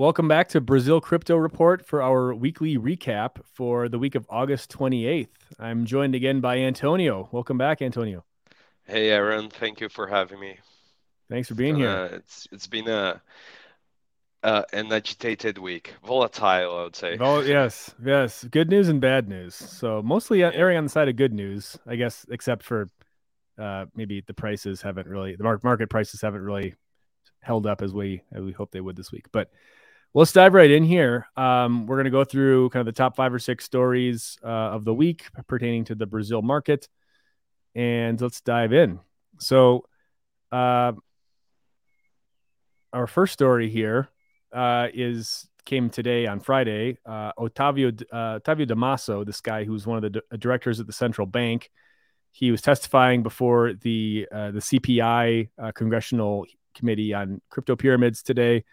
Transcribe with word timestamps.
welcome 0.00 0.26
back 0.26 0.48
to 0.48 0.62
Brazil 0.62 0.98
Crypto 0.98 1.36
Report 1.36 1.84
for 1.84 2.00
our 2.00 2.34
weekly 2.34 2.78
recap 2.78 3.36
for 3.44 3.86
the 3.86 3.98
week 3.98 4.14
of 4.14 4.26
August 4.30 4.72
28th. 4.72 5.28
I'm 5.58 5.84
joined 5.84 6.14
again 6.14 6.40
by 6.40 6.56
Antonio. 6.56 7.28
Welcome 7.32 7.58
back, 7.58 7.82
Antonio. 7.82 8.24
Hey, 8.86 9.10
Aaron. 9.10 9.50
Thank 9.50 9.78
you 9.78 9.90
for 9.90 10.06
having 10.06 10.40
me. 10.40 10.58
Thanks 11.28 11.48
for 11.48 11.54
being 11.54 11.74
uh, 11.74 11.78
here. 11.78 12.16
It's 12.16 12.48
it's 12.50 12.66
been 12.66 12.88
a 12.88 13.20
uh, 14.42 14.62
an 14.72 14.90
agitated 14.90 15.58
week, 15.58 15.92
volatile, 16.02 16.78
I 16.78 16.82
would 16.84 16.96
say. 16.96 17.18
Oh 17.20 17.40
yes, 17.40 17.94
yes. 18.02 18.44
Good 18.44 18.70
news 18.70 18.88
and 18.88 19.02
bad 19.02 19.28
news. 19.28 19.54
So 19.54 20.00
mostly 20.02 20.42
erring 20.42 20.78
on 20.78 20.84
the 20.84 20.90
side 20.90 21.10
of 21.10 21.16
good 21.16 21.34
news, 21.34 21.76
I 21.86 21.96
guess, 21.96 22.24
except 22.30 22.62
for 22.62 22.88
uh, 23.58 23.84
maybe 23.94 24.24
the 24.26 24.32
prices 24.32 24.80
haven't 24.80 25.08
really 25.08 25.36
the 25.36 25.44
market 25.62 25.90
prices 25.90 26.22
haven't 26.22 26.40
really 26.42 26.74
held 27.42 27.66
up 27.66 27.82
as 27.82 27.92
we 27.92 28.22
as 28.32 28.42
we 28.42 28.52
hope 28.52 28.70
they 28.70 28.80
would 28.80 28.96
this 28.96 29.12
week. 29.12 29.26
But 29.30 29.50
let's 30.14 30.32
dive 30.32 30.54
right 30.54 30.70
in 30.70 30.84
here. 30.84 31.26
Um, 31.36 31.86
we're 31.86 31.96
going 31.96 32.04
to 32.04 32.10
go 32.10 32.24
through 32.24 32.70
kind 32.70 32.80
of 32.80 32.86
the 32.86 32.96
top 32.96 33.16
five 33.16 33.32
or 33.32 33.38
six 33.38 33.64
stories 33.64 34.38
uh, 34.42 34.46
of 34.46 34.84
the 34.84 34.94
week 34.94 35.26
pertaining 35.46 35.84
to 35.86 35.94
the 35.94 36.06
Brazil 36.06 36.42
market, 36.42 36.88
and 37.74 38.20
let's 38.20 38.40
dive 38.40 38.72
in. 38.72 39.00
So, 39.38 39.84
uh, 40.52 40.92
our 42.92 43.06
first 43.06 43.32
story 43.32 43.70
here 43.70 44.08
uh, 44.52 44.88
is 44.92 45.48
came 45.64 45.90
today 45.90 46.26
on 46.26 46.40
Friday. 46.40 46.98
Uh, 47.06 47.32
Otavio 47.38 48.02
uh, 48.12 48.40
Otavio 48.40 48.66
Damaso, 48.66 49.24
this 49.24 49.40
guy 49.40 49.64
who's 49.64 49.86
one 49.86 49.96
of 49.96 50.02
the 50.02 50.20
d- 50.20 50.36
directors 50.38 50.80
at 50.80 50.86
the 50.86 50.92
central 50.92 51.26
bank, 51.26 51.70
he 52.32 52.50
was 52.50 52.62
testifying 52.62 53.22
before 53.22 53.74
the 53.74 54.26
uh, 54.32 54.50
the 54.50 54.60
CPI 54.60 55.50
uh, 55.58 55.72
congressional 55.72 56.46
committee 56.74 57.14
on 57.14 57.40
crypto 57.50 57.76
pyramids 57.76 58.22
today, 58.22 58.64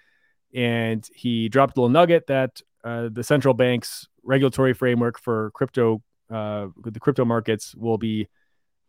and 0.53 1.07
he 1.13 1.49
dropped 1.49 1.77
a 1.77 1.81
little 1.81 1.89
nugget 1.89 2.27
that 2.27 2.61
uh, 2.83 3.09
the 3.11 3.23
central 3.23 3.53
bank's 3.53 4.07
regulatory 4.23 4.73
framework 4.73 5.19
for 5.19 5.51
crypto 5.51 6.01
uh, 6.29 6.67
the 6.83 6.99
crypto 6.99 7.23
markets 7.23 7.73
will 7.75 7.97
be 7.97 8.27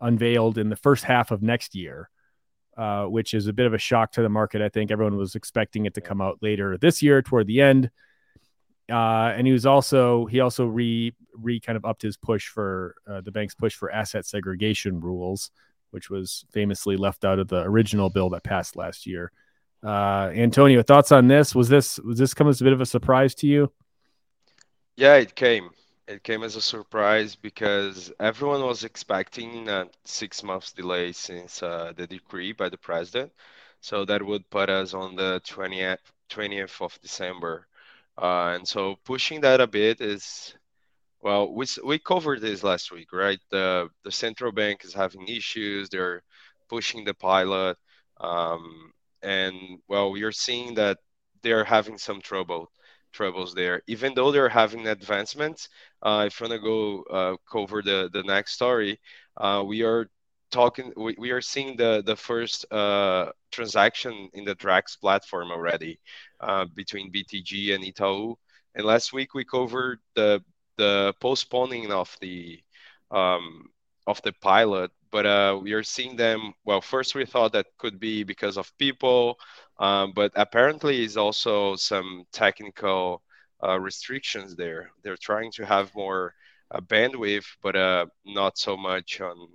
unveiled 0.01 0.59
in 0.59 0.69
the 0.69 0.77
first 0.77 1.05
half 1.05 1.31
of 1.31 1.43
next 1.43 1.75
year. 1.75 2.11
Uh, 2.79 3.07
which 3.07 3.35
is 3.35 3.49
a 3.49 3.53
bit 3.53 3.67
of 3.67 3.75
a 3.75 3.79
shock 3.79 4.13
to 4.13 4.23
the 4.23 4.29
market. 4.29 4.63
I 4.63 4.69
think 4.69 4.93
everyone 4.93 5.17
was 5.17 5.35
expecting 5.35 5.87
it 5.87 5.95
to 5.95 6.01
come 6.01 6.21
out 6.21 6.39
later 6.41 6.79
this 6.79 7.03
year 7.03 7.21
toward 7.23 7.49
the 7.49 7.61
end. 7.61 7.91
Uh, 8.89 9.35
and 9.37 9.49
he 9.49 9.53
was 9.53 9.67
also 9.67 10.27
he 10.27 10.39
also 10.39 10.65
re 10.65 11.13
re 11.35 11.59
kind 11.59 11.77
of 11.77 11.85
upped 11.85 12.03
his 12.03 12.17
push 12.17 12.47
for 12.47 12.95
uh, 13.11 13.21
the 13.21 13.33
bank's 13.33 13.57
push 13.57 13.75
for 13.75 13.91
asset 13.91 14.27
segregation 14.27 15.01
rules, 15.01 15.51
which 15.91 16.09
was 16.09 16.45
famously 16.53 16.97
left 16.97 17.25
out 17.25 17.41
of 17.41 17.49
the 17.49 17.63
original 17.63 18.11
bill 18.11 18.31
that 18.31 18.45
passed 18.45 18.77
last 18.77 19.07
year. 19.07 19.33
Uh, 19.83 20.31
Antonio, 20.35 20.83
thoughts 20.83 21.13
on 21.13 21.29
this? 21.29 21.55
Was 21.55 21.69
this 21.69 21.99
was 22.01 22.19
this 22.19 22.35
come 22.35 22.49
as 22.49 22.61
a 22.61 22.65
bit 22.65 22.73
of 22.73 22.81
a 22.81 22.87
surprise 22.87 23.35
to 23.37 23.47
you? 23.47 23.73
Yeah, 24.97 25.15
it 25.17 25.35
came. 25.35 25.71
It 26.09 26.23
came 26.23 26.43
as 26.43 26.57
a 26.57 26.61
surprise 26.61 27.37
because 27.37 28.11
everyone 28.19 28.63
was 28.63 28.83
expecting 28.83 29.69
a 29.69 29.87
six 30.05 30.43
months 30.43 30.73
delay 30.73 31.13
since 31.13 31.63
uh, 31.63 31.93
the 31.97 32.07
decree 32.07 32.53
by 32.53 32.69
the 32.69 32.79
president. 32.79 33.33
So 33.81 34.05
that 34.07 34.23
would 34.23 34.49
put 34.51 34.71
us 34.71 34.95
on 34.95 35.15
the 35.17 35.41
20th, 35.47 35.99
20th 36.31 36.81
of 36.83 36.99
December. 37.03 37.67
Uh, 38.21 38.55
and 38.57 38.67
so 38.67 38.97
pushing 39.05 39.41
that 39.43 39.61
a 39.61 39.67
bit 39.67 40.01
is 40.01 40.55
well, 41.21 41.53
we 41.53 41.67
we 41.85 41.99
covered 41.99 42.41
this 42.41 42.63
last 42.63 42.93
week, 42.93 43.13
right? 43.13 43.41
The 43.51 43.89
the 44.05 44.13
central 44.13 44.53
bank 44.53 44.85
is 44.85 44.95
having 44.95 45.27
issues. 45.29 45.89
They're 45.89 46.23
pushing 46.69 47.05
the 47.05 47.15
pilot, 47.15 47.77
um, 48.21 48.93
and 49.23 49.55
well, 49.89 50.11
we 50.11 50.23
are 50.23 50.33
seeing 50.33 50.75
that 50.75 50.99
they're 51.43 51.65
having 51.65 51.99
some 51.99 52.21
trouble 52.21 52.71
troubles 53.13 53.55
there. 53.55 53.83
Even 53.87 54.15
though 54.15 54.31
they're 54.33 54.49
having 54.49 54.87
advancements, 54.87 55.69
uh, 56.03 56.25
if 56.27 56.41
you 56.41 56.49
to 56.49 56.59
go 56.59 57.03
uh, 57.11 57.37
cover 57.51 57.83
the 57.83 58.11
the 58.13 58.23
next 58.23 58.53
story, 58.55 59.01
uh, 59.37 59.63
we 59.67 59.83
are 59.83 60.09
talking. 60.51 60.93
We, 60.97 61.15
we 61.19 61.31
are 61.31 61.41
seeing 61.41 61.77
the 61.77 62.03
the 62.05 62.17
first 62.17 62.71
uh, 62.73 63.31
transaction 63.51 64.31
in 64.35 64.45
the 64.45 64.55
Drex 64.55 64.99
platform 65.01 65.51
already 65.51 66.01
uh, 66.41 66.67
between 66.75 67.11
BTG 67.13 67.75
and 67.75 67.85
Itaú. 67.85 68.37
And 68.75 68.87
last 68.87 69.13
week 69.13 69.35
we 69.35 69.45
covered 69.45 69.99
the 70.15 70.43
the 70.77 71.15
postponing 71.21 71.93
of 71.93 72.17
the 72.21 72.61
um, 73.11 73.69
of 74.07 74.21
the 74.23 74.33
pilot, 74.41 74.91
but 75.11 75.27
uh, 75.27 75.59
we 75.63 75.73
are 75.73 75.83
seeing 75.83 76.17
them. 76.17 76.53
Well, 76.65 76.81
first 76.81 77.15
we 77.15 77.25
thought 77.25 77.53
that 77.53 77.67
could 77.79 77.99
be 77.99 78.25
because 78.25 78.57
of 78.57 78.77
people, 78.79 79.39
um, 79.79 80.13
but 80.15 80.33
apparently 80.37 81.05
is 81.05 81.17
also 81.17 81.77
some 81.77 82.25
technical 82.33 83.23
uh, 83.63 83.79
restrictions 83.79 84.57
there. 84.57 84.91
They're 85.03 85.17
trying 85.17 85.53
to 85.53 85.67
have 85.67 85.95
more 85.95 86.35
uh, 86.71 86.81
bandwidth, 86.81 87.47
but 87.63 87.77
uh, 87.77 88.07
not 88.25 88.59
so 88.59 88.77
much 88.77 89.21
on. 89.21 89.49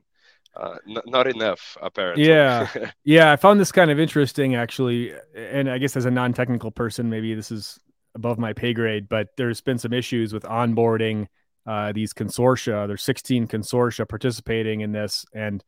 Uh, 0.56 0.78
n- 0.88 1.02
not 1.08 1.26
enough 1.26 1.76
apparently 1.82 2.28
yeah 2.28 2.68
yeah 3.04 3.32
i 3.32 3.36
found 3.36 3.60
this 3.60 3.72
kind 3.72 3.90
of 3.90 4.00
interesting 4.00 4.54
actually 4.54 5.12
and 5.36 5.68
i 5.68 5.80
guess 5.80 5.98
as 5.98 6.06
a 6.06 6.12
non-technical 6.12 6.70
person 6.70 7.10
maybe 7.10 7.34
this 7.34 7.50
is 7.50 7.80
above 8.16 8.38
my 8.38 8.54
pay 8.54 8.74
grade, 8.74 9.10
but 9.10 9.30
there's 9.38 9.62
been 9.62 9.78
some 9.78 9.94
issues 9.94 10.34
with 10.34 10.44
onboarding 10.44 11.28
uh, 11.66 11.92
these 11.92 12.14
consortia. 12.14 12.88
There's 12.88 13.04
16 13.04 13.48
consortia 13.48 14.08
participating 14.08 14.82
in 14.82 14.92
this, 14.92 15.26
and 15.34 15.64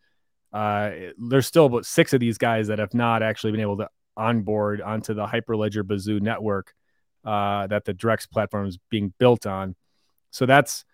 uh, 0.54 0.92
there's 1.18 1.48
still 1.48 1.66
about 1.66 1.86
six 1.86 2.14
of 2.14 2.20
these 2.20 2.38
guys 2.38 2.68
that 2.68 2.80
have 2.80 2.94
not 2.94 3.24
actually 3.24 3.52
been 3.52 3.62
able 3.62 3.78
to 3.78 3.90
onboard 4.18 4.82
onto 4.82 5.14
the 5.14 5.26
Hyperledger 5.26 5.84
Besu 5.84 6.22
network 6.22 6.74
uh, 7.26 7.68
that 7.68 7.86
the 7.86 7.94
Drex 7.94 8.30
platform 8.30 8.68
is 8.68 8.78
being 8.90 9.14
built 9.18 9.46
on. 9.46 9.76
So 10.32 10.46
that's 10.46 10.86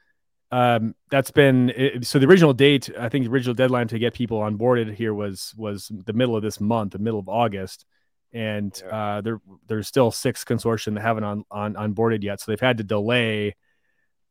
um, 0.52 0.96
that's 1.10 1.32
been 1.32 2.02
so 2.04 2.20
the 2.20 2.28
original 2.28 2.54
date. 2.54 2.90
I 3.00 3.10
think 3.10 3.26
the 3.26 3.32
original 3.32 3.56
deadline 3.56 3.88
to 3.90 4.00
get 4.00 4.14
people 4.14 4.40
onboarded 4.40 4.94
here 4.94 5.14
was 5.14 5.54
was 5.58 5.92
the 6.06 6.14
middle 6.14 6.36
of 6.36 6.44
this 6.44 6.60
month, 6.60 6.94
the 6.94 7.00
middle 7.00 7.20
of 7.20 7.30
August 7.30 7.86
and 8.34 8.82
yeah. 8.86 8.96
uh, 8.96 9.22
there 9.22 9.42
there's 9.68 9.88
still 9.88 10.12
six 10.12 10.44
consortium 10.44 10.96
that 10.96 11.02
haven't 11.02 11.24
on, 11.24 11.44
on 11.52 11.74
onboarded 11.76 12.24
yet, 12.24 12.40
so 12.40 12.52
they've 12.52 12.60
had 12.60 12.78
to 12.78 12.84
delay. 12.84 13.56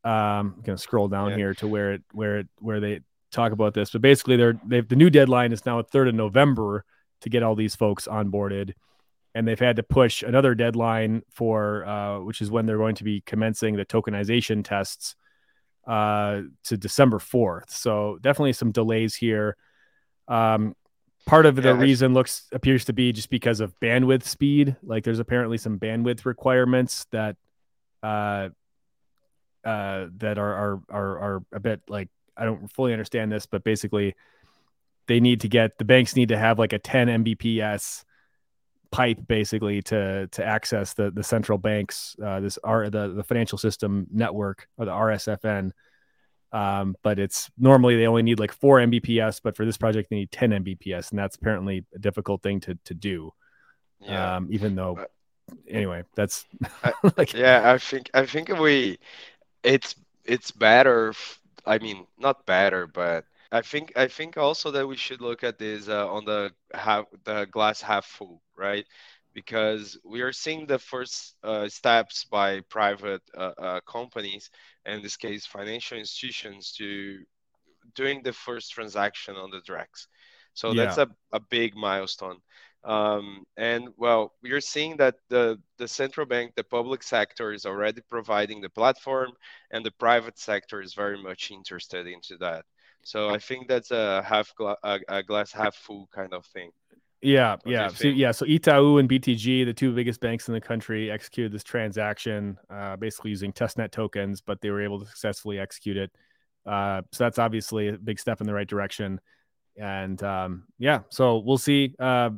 Um, 0.03 0.55
I'm 0.57 0.61
gonna 0.63 0.77
scroll 0.77 1.07
down 1.07 1.31
yeah. 1.31 1.35
here 1.35 1.53
to 1.55 1.67
where 1.67 1.93
it 1.93 2.01
where 2.11 2.39
it 2.39 2.47
where 2.59 2.79
they 2.79 3.01
talk 3.31 3.51
about 3.51 3.73
this, 3.73 3.91
but 3.91 4.01
basically 4.01 4.35
they're 4.35 4.59
they've 4.65 4.87
the 4.87 4.95
new 4.95 5.09
deadline 5.09 5.51
is 5.51 5.65
now 5.65 5.79
a 5.79 5.83
third 5.83 6.07
of 6.07 6.15
November 6.15 6.85
to 7.21 7.29
get 7.29 7.43
all 7.43 7.55
these 7.55 7.75
folks 7.75 8.07
onboarded, 8.07 8.73
and 9.35 9.47
they've 9.47 9.59
had 9.59 9.75
to 9.75 9.83
push 9.83 10.23
another 10.23 10.55
deadline 10.55 11.21
for 11.29 11.85
uh, 11.85 12.19
which 12.19 12.41
is 12.41 12.49
when 12.49 12.65
they're 12.65 12.77
going 12.77 12.95
to 12.95 13.03
be 13.03 13.21
commencing 13.21 13.75
the 13.75 13.85
tokenization 13.85 14.63
tests 14.63 15.15
uh, 15.87 16.41
to 16.63 16.77
December 16.77 17.17
4th. 17.17 17.69
So 17.69 18.17
definitely 18.21 18.53
some 18.53 18.71
delays 18.71 19.15
here. 19.15 19.55
Um, 20.27 20.75
part 21.25 21.45
of 21.45 21.55
the 21.55 21.61
yeah, 21.61 21.77
reason 21.77 22.13
looks 22.13 22.47
appears 22.51 22.85
to 22.85 22.93
be 22.93 23.11
just 23.11 23.29
because 23.29 23.59
of 23.59 23.79
bandwidth 23.79 24.23
speed 24.23 24.75
like 24.81 25.03
there's 25.03 25.19
apparently 25.19 25.57
some 25.57 25.77
bandwidth 25.79 26.25
requirements 26.25 27.05
that 27.11 27.35
uh 28.01 28.49
uh 29.63 30.07
that 30.17 30.37
are 30.37 30.53
are 30.53 30.81
are, 30.89 31.19
are 31.19 31.43
a 31.53 31.59
bit 31.59 31.81
like 31.87 32.09
i 32.37 32.45
don't 32.45 32.71
fully 32.73 32.93
understand 32.93 33.31
this 33.31 33.45
but 33.45 33.63
basically 33.63 34.15
they 35.07 35.19
need 35.19 35.41
to 35.41 35.47
get 35.47 35.77
the 35.77 35.85
banks 35.85 36.15
need 36.15 36.29
to 36.29 36.37
have 36.37 36.57
like 36.59 36.73
a 36.73 36.79
10 36.79 37.07
mbps 37.23 38.03
pipe 38.91 39.19
basically 39.27 39.81
to 39.81 40.27
to 40.27 40.43
access 40.43 40.93
the 40.93 41.11
the 41.11 41.23
central 41.23 41.57
banks 41.57 42.15
uh 42.23 42.39
this 42.39 42.57
are 42.63 42.89
the 42.89 43.09
the 43.09 43.23
financial 43.23 43.57
system 43.57 44.07
network 44.11 44.67
or 44.77 44.85
the 44.85 44.91
rsfn 44.91 45.71
um, 46.53 46.95
but 47.01 47.17
it's 47.17 47.49
normally 47.57 47.95
they 47.95 48.07
only 48.07 48.23
need 48.23 48.39
like 48.39 48.51
four 48.51 48.79
Mbps, 48.79 49.41
but 49.41 49.55
for 49.55 49.65
this 49.65 49.77
project 49.77 50.09
they 50.09 50.17
need 50.17 50.31
10 50.31 50.51
Mbps, 50.51 51.11
and 51.11 51.19
that's 51.19 51.37
apparently 51.37 51.85
a 51.95 51.99
difficult 51.99 52.43
thing 52.43 52.59
to 52.61 52.77
to 52.85 52.93
do. 52.93 53.31
Yeah. 54.01 54.35
Um, 54.37 54.49
even 54.51 54.75
though, 54.75 55.05
anyway, 55.67 56.03
that's 56.15 56.45
like 57.17 57.33
yeah, 57.33 57.71
I 57.71 57.77
think 57.77 58.09
I 58.13 58.25
think 58.25 58.49
we 58.49 58.99
it's 59.63 59.95
it's 60.25 60.51
better. 60.51 61.13
I 61.65 61.77
mean, 61.79 62.07
not 62.17 62.45
better, 62.45 62.87
but 62.87 63.25
I 63.51 63.61
think 63.61 63.93
I 63.95 64.07
think 64.07 64.37
also 64.37 64.71
that 64.71 64.87
we 64.87 64.95
should 64.95 65.21
look 65.21 65.43
at 65.43 65.57
this 65.59 65.89
uh, 65.89 66.11
on 66.11 66.25
the 66.25 66.51
half 66.73 67.05
the 67.23 67.45
glass 67.45 67.81
half 67.81 68.05
full, 68.05 68.41
right? 68.57 68.85
Because 69.33 69.97
we 70.03 70.21
are 70.21 70.33
seeing 70.33 70.65
the 70.65 70.79
first 70.79 71.35
uh, 71.43 71.67
steps 71.69 72.25
by 72.25 72.61
private 72.69 73.21
uh, 73.37 73.53
uh 73.57 73.79
companies 73.81 74.49
in 74.85 75.01
this 75.01 75.17
case 75.17 75.45
financial 75.45 75.97
institutions 75.97 76.73
to 76.77 77.19
doing 77.95 78.21
the 78.23 78.33
first 78.33 78.71
transaction 78.71 79.35
on 79.35 79.51
the 79.51 79.61
Drex. 79.61 80.07
So 80.53 80.71
yeah. 80.71 80.85
that's 80.85 80.97
a, 80.97 81.07
a 81.31 81.39
big 81.39 81.75
milestone. 81.75 82.37
Um, 82.83 83.43
and 83.57 83.89
well, 83.97 84.33
we 84.41 84.51
are 84.51 84.61
seeing 84.61 84.97
that 84.97 85.15
the, 85.29 85.59
the 85.77 85.87
central 85.87 86.25
bank, 86.25 86.53
the 86.55 86.63
public 86.63 87.03
sector 87.03 87.53
is 87.53 87.65
already 87.65 88.01
providing 88.09 88.61
the 88.61 88.69
platform 88.69 89.31
and 89.69 89.85
the 89.85 89.91
private 89.91 90.39
sector 90.39 90.81
is 90.81 90.93
very 90.93 91.21
much 91.21 91.51
interested 91.51 92.07
into 92.07 92.37
that. 92.37 92.65
So 93.03 93.29
I 93.29 93.37
think 93.39 93.67
that's 93.67 93.91
a 93.91 94.23
half 94.23 94.53
gla- 94.55 94.77
a, 94.83 94.99
a 95.07 95.23
glass 95.23 95.51
half 95.51 95.75
full 95.75 96.09
kind 96.13 96.33
of 96.33 96.45
thing. 96.47 96.71
Yeah, 97.23 97.57
yeah, 97.65 97.89
so, 97.89 98.07
yeah. 98.07 98.31
So 98.31 98.45
Itaú 98.47 98.99
and 98.99 99.07
BTG, 99.07 99.63
the 99.65 99.73
two 99.73 99.93
biggest 99.93 100.19
banks 100.21 100.47
in 100.47 100.55
the 100.55 100.61
country, 100.61 101.11
executed 101.11 101.51
this 101.51 101.63
transaction, 101.63 102.57
uh, 102.67 102.95
basically 102.95 103.29
using 103.29 103.53
testnet 103.53 103.91
tokens, 103.91 104.41
but 104.41 104.59
they 104.61 104.71
were 104.71 104.81
able 104.81 104.99
to 104.99 105.05
successfully 105.05 105.59
execute 105.59 105.97
it. 105.97 106.11
Uh, 106.65 107.01
so 107.11 107.23
that's 107.23 107.37
obviously 107.37 107.89
a 107.89 107.93
big 107.93 108.19
step 108.19 108.41
in 108.41 108.47
the 108.47 108.53
right 108.53 108.67
direction. 108.67 109.19
And 109.77 110.21
um, 110.23 110.63
yeah, 110.79 111.01
so 111.09 111.37
we'll 111.37 111.59
see. 111.59 111.95
Uh, 111.99 112.31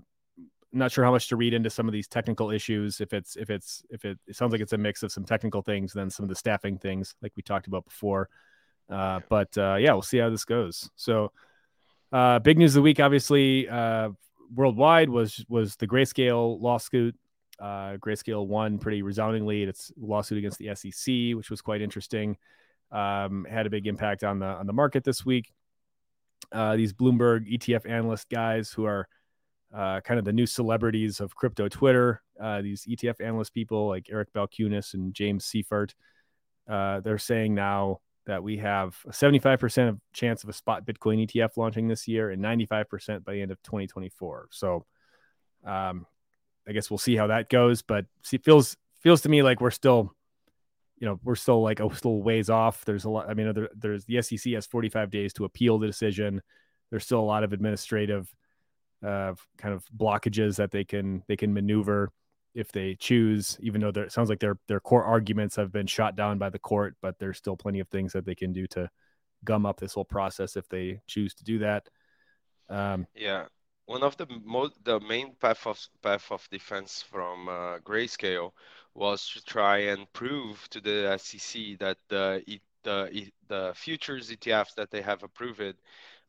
not 0.73 0.91
sure 0.91 1.03
how 1.03 1.11
much 1.11 1.27
to 1.29 1.35
read 1.35 1.53
into 1.53 1.69
some 1.69 1.87
of 1.87 1.93
these 1.93 2.07
technical 2.07 2.51
issues. 2.51 2.99
If 2.99 3.13
it's 3.13 3.35
if 3.35 3.49
it's 3.49 3.83
if 3.89 4.05
it, 4.05 4.17
it 4.27 4.35
sounds 4.35 4.51
like 4.51 4.61
it's 4.61 4.73
a 4.73 4.77
mix 4.77 5.03
of 5.03 5.11
some 5.11 5.23
technical 5.23 5.61
things, 5.61 5.93
then 5.93 6.09
some 6.09 6.23
of 6.23 6.29
the 6.29 6.35
staffing 6.35 6.77
things, 6.77 7.15
like 7.21 7.31
we 7.35 7.43
talked 7.43 7.67
about 7.67 7.85
before. 7.85 8.29
Uh, 8.89 9.21
but 9.29 9.55
uh, 9.57 9.75
yeah, 9.75 9.93
we'll 9.93 10.01
see 10.01 10.17
how 10.17 10.29
this 10.29 10.45
goes. 10.45 10.89
So, 10.95 11.31
uh, 12.11 12.39
big 12.39 12.57
news 12.57 12.71
of 12.71 12.79
the 12.79 12.81
week, 12.81 12.99
obviously, 12.99 13.69
uh, 13.69 14.09
worldwide 14.53 15.09
was 15.09 15.45
was 15.47 15.75
the 15.75 15.87
Grayscale 15.87 16.59
lawsuit. 16.59 17.15
Uh, 17.59 17.97
Grayscale 17.97 18.45
won 18.45 18.79
pretty 18.79 19.03
resoundingly 19.03 19.63
its 19.63 19.91
lawsuit 19.99 20.39
against 20.39 20.57
the 20.57 20.75
SEC, 20.75 21.37
which 21.37 21.49
was 21.49 21.61
quite 21.61 21.81
interesting. 21.81 22.37
Um, 22.91 23.45
had 23.49 23.65
a 23.65 23.69
big 23.69 23.87
impact 23.87 24.23
on 24.23 24.39
the 24.39 24.47
on 24.47 24.67
the 24.67 24.73
market 24.73 25.03
this 25.03 25.25
week. 25.25 25.51
Uh, 26.51 26.75
these 26.75 26.93
Bloomberg 26.93 27.51
ETF 27.51 27.89
analyst 27.89 28.29
guys 28.29 28.71
who 28.71 28.85
are 28.85 29.07
uh, 29.73 30.01
kind 30.01 30.19
of 30.19 30.25
the 30.25 30.33
new 30.33 30.45
celebrities 30.45 31.19
of 31.19 31.35
crypto 31.35 31.67
Twitter. 31.67 32.21
Uh, 32.39 32.61
these 32.61 32.85
ETF 32.85 33.21
analyst 33.21 33.53
people 33.53 33.87
like 33.87 34.07
Eric 34.11 34.31
Balchunas 34.33 34.93
and 34.93 35.13
James 35.13 35.45
Seyffart, 35.45 35.93
uh, 36.69 36.99
they're 36.99 37.17
saying 37.17 37.55
now 37.55 37.99
that 38.25 38.43
we 38.43 38.57
have 38.57 38.97
a 39.05 39.11
75% 39.11 39.89
of 39.89 39.99
chance 40.13 40.43
of 40.43 40.49
a 40.49 40.53
spot 40.53 40.85
Bitcoin 40.85 41.27
ETF 41.27 41.57
launching 41.57 41.87
this 41.87 42.07
year 42.07 42.29
and 42.29 42.41
95% 42.41 43.25
by 43.25 43.33
the 43.33 43.41
end 43.41 43.51
of 43.51 43.61
2024. 43.63 44.47
So 44.51 44.85
um, 45.65 46.05
I 46.67 46.71
guess 46.71 46.89
we'll 46.89 46.97
see 46.97 47.15
how 47.15 47.27
that 47.27 47.49
goes, 47.49 47.81
but 47.81 48.05
it 48.31 48.43
feels 48.43 48.77
feels 49.01 49.21
to 49.21 49.29
me 49.29 49.43
like 49.43 49.59
we're 49.59 49.71
still, 49.71 50.15
you 50.97 51.07
know, 51.07 51.19
we're 51.23 51.35
still 51.35 51.61
like 51.61 51.79
a 51.79 51.85
little 51.85 52.23
ways 52.23 52.49
off. 52.49 52.85
There's 52.85 53.03
a 53.03 53.09
lot. 53.09 53.29
I 53.29 53.33
mean, 53.33 53.53
there, 53.53 53.69
there's 53.75 54.05
the 54.05 54.21
SEC 54.21 54.53
has 54.53 54.65
45 54.65 55.11
days 55.11 55.33
to 55.33 55.45
appeal 55.45 55.77
the 55.77 55.87
decision. 55.87 56.41
There's 56.89 57.03
still 57.03 57.19
a 57.19 57.21
lot 57.21 57.43
of 57.43 57.51
administrative 57.51 58.33
uh, 59.05 59.33
kind 59.57 59.73
of 59.73 59.85
blockages 59.95 60.55
that 60.57 60.71
they 60.71 60.83
can 60.83 61.23
they 61.27 61.35
can 61.35 61.53
maneuver 61.53 62.09
if 62.53 62.71
they 62.71 62.95
choose. 62.95 63.57
Even 63.61 63.81
though 63.81 63.89
it 63.89 64.11
sounds 64.11 64.29
like 64.29 64.39
their 64.39 64.57
their 64.67 64.79
core 64.79 65.03
arguments 65.03 65.55
have 65.55 65.71
been 65.71 65.87
shot 65.87 66.15
down 66.15 66.37
by 66.37 66.49
the 66.49 66.59
court, 66.59 66.95
but 67.01 67.17
there's 67.19 67.37
still 67.37 67.57
plenty 67.57 67.79
of 67.79 67.87
things 67.89 68.13
that 68.13 68.25
they 68.25 68.35
can 68.35 68.53
do 68.53 68.67
to 68.67 68.89
gum 69.43 69.65
up 69.65 69.79
this 69.79 69.93
whole 69.93 70.05
process 70.05 70.55
if 70.55 70.67
they 70.69 71.01
choose 71.07 71.33
to 71.35 71.43
do 71.43 71.59
that. 71.59 71.87
Um, 72.69 73.07
yeah, 73.13 73.45
one 73.85 74.03
of 74.03 74.15
the 74.17 74.27
most 74.43 74.73
the 74.83 74.99
main 75.01 75.35
path 75.35 75.67
of 75.67 75.79
path 76.01 76.31
of 76.31 76.47
defense 76.49 77.03
from 77.09 77.49
uh, 77.49 77.79
Grayscale 77.79 78.51
was 78.95 79.27
to 79.33 79.43
try 79.43 79.77
and 79.77 80.11
prove 80.13 80.67
to 80.69 80.79
the 80.79 81.17
SEC 81.17 81.79
that 81.79 81.97
the 82.09 82.43
the 82.83 83.31
the 83.47 83.73
futures 83.75 84.29
ETFs 84.29 84.75
that 84.75 84.91
they 84.91 85.01
have 85.01 85.23
approved 85.23 85.75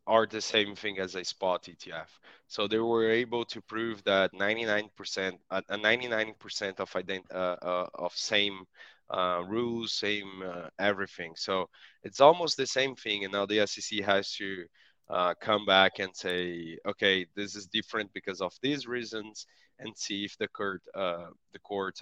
are 0.06 0.26
the 0.26 0.40
same 0.40 0.74
thing 0.76 0.98
as 0.98 1.14
a 1.14 1.24
spot 1.24 1.68
ETF. 1.68 2.18
So 2.48 2.66
they 2.66 2.78
were 2.78 3.10
able 3.10 3.44
to 3.46 3.60
prove 3.62 4.02
that 4.04 4.32
99%, 4.34 5.38
uh, 5.50 5.62
99% 5.76 6.80
of 6.80 6.90
ident- 6.92 7.32
uh, 7.32 7.56
uh, 7.62 7.86
of 7.94 8.12
same 8.14 8.64
uh, 9.10 9.42
rules, 9.46 9.92
same 9.94 10.42
uh, 10.44 10.68
everything. 10.78 11.32
So 11.36 11.68
it's 12.02 12.20
almost 12.20 12.56
the 12.56 12.66
same 12.66 12.94
thing. 12.96 13.24
And 13.24 13.32
now 13.32 13.46
the 13.46 13.60
SEC 13.60 14.00
has 14.00 14.32
to 14.36 14.64
uh, 15.10 15.34
come 15.40 15.66
back 15.66 15.98
and 15.98 16.14
say, 16.16 16.78
okay, 16.86 17.26
this 17.36 17.54
is 17.56 17.66
different 17.66 18.12
because 18.14 18.40
of 18.40 18.52
these 18.62 18.86
reasons, 18.86 19.46
and 19.78 19.96
see 19.96 20.24
if 20.24 20.36
the 20.38 20.48
court 20.48 20.82
the 20.94 21.58
court 21.62 22.00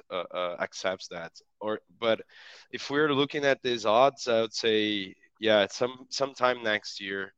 accepts 0.60 1.08
that. 1.08 1.32
Or 1.60 1.80
but 2.00 2.20
if 2.70 2.90
we're 2.90 3.12
looking 3.12 3.44
at 3.44 3.62
these 3.62 3.86
odds, 3.86 4.28
I 4.28 4.42
would 4.42 4.54
say 4.54 5.14
yeah, 5.40 5.66
some 5.70 6.06
sometime 6.10 6.62
next 6.62 7.00
year 7.00 7.32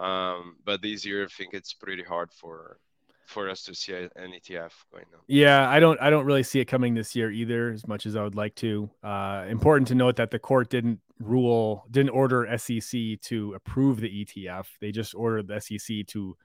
um, 0.00 0.56
but 0.64 0.82
this 0.82 1.04
year, 1.04 1.24
I 1.24 1.28
think 1.28 1.54
it's 1.54 1.74
pretty 1.74 2.02
hard 2.02 2.32
for 2.32 2.78
for 3.26 3.48
us 3.48 3.62
to 3.62 3.74
see 3.74 3.92
an 3.92 4.10
ETF 4.16 4.72
going 4.90 5.04
on. 5.14 5.20
Yeah, 5.28 5.68
I 5.68 5.78
don't 5.78 6.00
I 6.00 6.10
don't 6.10 6.26
really 6.26 6.42
see 6.42 6.58
it 6.60 6.64
coming 6.64 6.94
this 6.94 7.14
year 7.14 7.30
either, 7.30 7.70
as 7.70 7.86
much 7.86 8.06
as 8.06 8.16
I 8.16 8.22
would 8.22 8.34
like 8.34 8.54
to. 8.56 8.90
Uh, 9.04 9.44
important 9.48 9.88
to 9.88 9.94
note 9.94 10.16
that 10.16 10.30
the 10.30 10.38
court 10.38 10.70
didn't 10.70 11.00
rule 11.20 11.84
didn't 11.90 12.10
order 12.10 12.48
SEC 12.58 13.20
to 13.22 13.54
approve 13.54 14.00
the 14.00 14.24
ETF. 14.24 14.66
They 14.80 14.90
just 14.90 15.14
ordered 15.14 15.48
the 15.48 15.60
SEC 15.60 16.06
to 16.08 16.36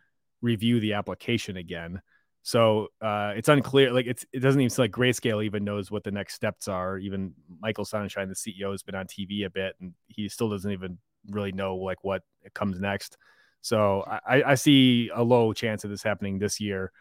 review 0.42 0.80
the 0.80 0.94
application 0.94 1.58
again. 1.58 2.02
So 2.44 2.90
uh, 3.02 3.34
it's 3.36 3.50
unclear. 3.50 3.92
Like 3.92 4.06
it's 4.06 4.24
it 4.32 4.40
doesn't 4.40 4.62
even 4.62 4.70
seem 4.70 4.84
like 4.84 4.92
Grayscale 4.92 5.44
even 5.44 5.64
knows 5.64 5.90
what 5.90 6.04
the 6.04 6.12
next 6.12 6.36
steps 6.36 6.68
are. 6.68 7.00
Even 7.00 7.34
Michael 7.60 7.86
Sonnenschein, 7.86 8.28
the 8.28 8.36
CEO, 8.36 8.70
has 8.72 8.84
been 8.84 8.96
on 8.96 9.08
TV 9.08 9.46
a 9.46 9.50
bit, 9.50 9.76
and 9.82 9.94
he 10.08 10.30
still 10.30 10.50
doesn't 10.50 10.72
even 10.72 11.00
really 11.32 11.52
know 11.52 11.76
like 11.78 12.04
what 12.04 12.22
comes 12.54 12.80
next. 12.80 13.18
So 13.66 14.04
I, 14.06 14.44
I 14.44 14.56
see 14.56 15.10
a 15.12 15.24
low 15.24 15.52
chance 15.52 15.84
of 15.84 15.90
this 15.90 16.04
happening 16.04 16.38
this 16.38 16.62
year, 16.62 16.92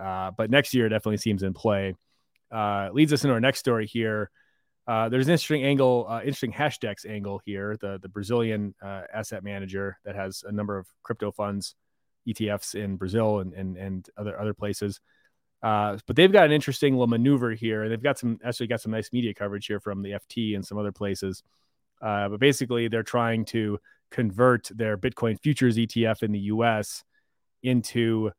uh, 0.00 0.30
but 0.30 0.50
next 0.50 0.72
year 0.72 0.88
definitely 0.88 1.18
seems 1.18 1.42
in 1.42 1.52
play. 1.52 1.96
Uh, 2.50 2.88
leads 2.94 3.12
us 3.12 3.24
into 3.24 3.34
our 3.34 3.42
next 3.42 3.58
story 3.58 3.86
here. 3.86 4.30
Uh, 4.86 5.10
there's 5.10 5.26
an 5.26 5.32
interesting 5.32 5.64
angle, 5.64 6.06
uh, 6.08 6.20
interesting 6.20 6.50
Hashdex 6.50 7.04
angle 7.04 7.42
here. 7.44 7.76
The 7.78 7.98
the 8.00 8.08
Brazilian 8.08 8.74
uh, 8.82 9.02
asset 9.12 9.44
manager 9.44 9.98
that 10.06 10.16
has 10.16 10.44
a 10.48 10.50
number 10.50 10.78
of 10.78 10.86
crypto 11.02 11.30
funds, 11.30 11.74
ETFs 12.26 12.74
in 12.74 12.96
Brazil 12.96 13.40
and 13.40 13.52
and, 13.52 13.76
and 13.76 14.08
other 14.16 14.40
other 14.40 14.54
places. 14.54 15.00
Uh, 15.62 15.98
but 16.06 16.16
they've 16.16 16.32
got 16.32 16.46
an 16.46 16.52
interesting 16.52 16.94
little 16.94 17.06
maneuver 17.06 17.50
here, 17.50 17.82
and 17.82 17.92
they've 17.92 18.02
got 18.02 18.18
some 18.18 18.38
actually 18.42 18.68
got 18.68 18.80
some 18.80 18.92
nice 18.92 19.12
media 19.12 19.34
coverage 19.34 19.66
here 19.66 19.78
from 19.78 20.00
the 20.00 20.12
FT 20.12 20.54
and 20.54 20.64
some 20.64 20.78
other 20.78 20.92
places. 20.92 21.42
But 22.00 22.38
basically, 22.38 22.88
they're 22.88 23.02
trying 23.02 23.44
to 23.46 23.78
convert 24.10 24.70
their 24.74 24.96
Bitcoin 24.96 25.38
futures 25.40 25.76
ETF 25.76 26.22
in 26.22 26.32
the 26.32 26.38
US 26.40 27.04
into 27.62 28.30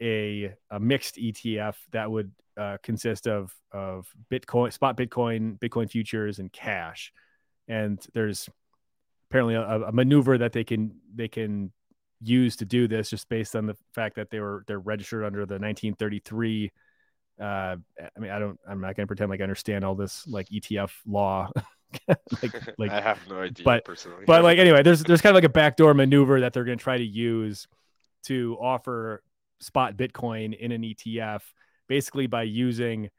a, 0.00 0.54
a 0.70 0.80
mixed 0.80 1.16
ETF 1.16 1.74
that 1.92 2.10
would 2.10 2.32
uh, 2.56 2.76
consist 2.82 3.26
of 3.26 3.54
of 3.70 4.06
Bitcoin, 4.30 4.72
spot 4.72 4.96
Bitcoin, 4.96 5.58
Bitcoin 5.58 5.90
futures, 5.90 6.38
and 6.38 6.52
cash. 6.52 7.12
And 7.68 8.04
there's 8.12 8.48
apparently 9.30 9.54
a, 9.54 9.62
a, 9.62 9.92
maneuver 9.92 10.36
that 10.38 10.52
they 10.52 10.64
can 10.64 10.96
they 11.14 11.28
can 11.28 11.72
use 12.20 12.56
to 12.56 12.64
do 12.64 12.86
this, 12.88 13.10
just 13.10 13.28
based 13.28 13.56
on 13.56 13.66
the 13.66 13.76
fact 13.94 14.16
that 14.16 14.30
they 14.30 14.40
were 14.40 14.64
they're 14.66 14.78
registered 14.78 15.24
under 15.24 15.46
the 15.46 15.54
1933. 15.54 16.70
Uh, 17.40 17.44
I 17.44 17.76
mean, 18.18 18.30
I 18.30 18.38
don't. 18.38 18.58
I'm 18.68 18.80
not 18.80 18.96
going 18.96 19.04
to 19.04 19.06
pretend 19.06 19.30
like 19.30 19.40
I 19.40 19.44
understand 19.44 19.84
all 19.84 19.94
this 19.94 20.26
like 20.26 20.48
ETF 20.48 20.90
law 21.06 21.50
like, 22.42 22.52
like 22.78 22.90
I 22.90 23.00
have 23.00 23.18
no 23.28 23.40
idea 23.40 23.64
but, 23.64 23.84
personally. 23.84 24.24
But 24.26 24.42
like 24.42 24.58
anyway, 24.58 24.82
there's 24.82 25.02
there's 25.02 25.20
kind 25.20 25.32
of 25.32 25.36
like 25.36 25.48
a 25.48 25.52
backdoor 25.52 25.94
maneuver 25.94 26.40
that 26.40 26.52
they're 26.52 26.64
going 26.64 26.78
to 26.78 26.82
try 26.82 26.98
to 26.98 27.04
use 27.04 27.66
to 28.24 28.56
offer 28.60 29.22
spot 29.60 29.96
Bitcoin 29.96 30.56
in 30.58 30.72
an 30.72 30.82
ETF, 30.82 31.40
basically 31.88 32.26
by 32.26 32.42
using 32.42 33.10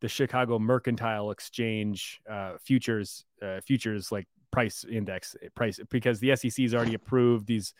the 0.00 0.08
Chicago 0.08 0.58
Mercantile 0.58 1.30
Exchange 1.30 2.20
uh, 2.30 2.52
futures 2.60 3.24
uh, 3.42 3.60
futures 3.60 4.12
like 4.12 4.26
price 4.50 4.84
index 4.84 5.34
price 5.54 5.80
because 5.90 6.20
the 6.20 6.36
SEC 6.36 6.62
has 6.62 6.74
already 6.74 6.94
approved 6.94 7.46
these 7.46 7.74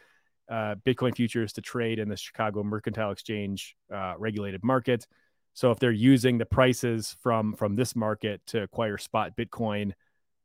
uh, 0.50 0.74
Bitcoin 0.86 1.14
futures 1.14 1.52
to 1.54 1.62
trade 1.62 1.98
in 1.98 2.08
the 2.08 2.16
Chicago 2.16 2.62
Mercantile 2.62 3.10
Exchange 3.10 3.76
uh, 3.92 4.14
regulated 4.18 4.62
market. 4.64 5.06
So 5.54 5.70
if 5.70 5.78
they're 5.78 5.92
using 5.92 6.38
the 6.38 6.46
prices 6.46 7.16
from 7.20 7.54
from 7.54 7.76
this 7.76 7.94
market 7.94 8.40
to 8.48 8.62
acquire 8.62 8.98
spot 8.98 9.36
Bitcoin, 9.36 9.92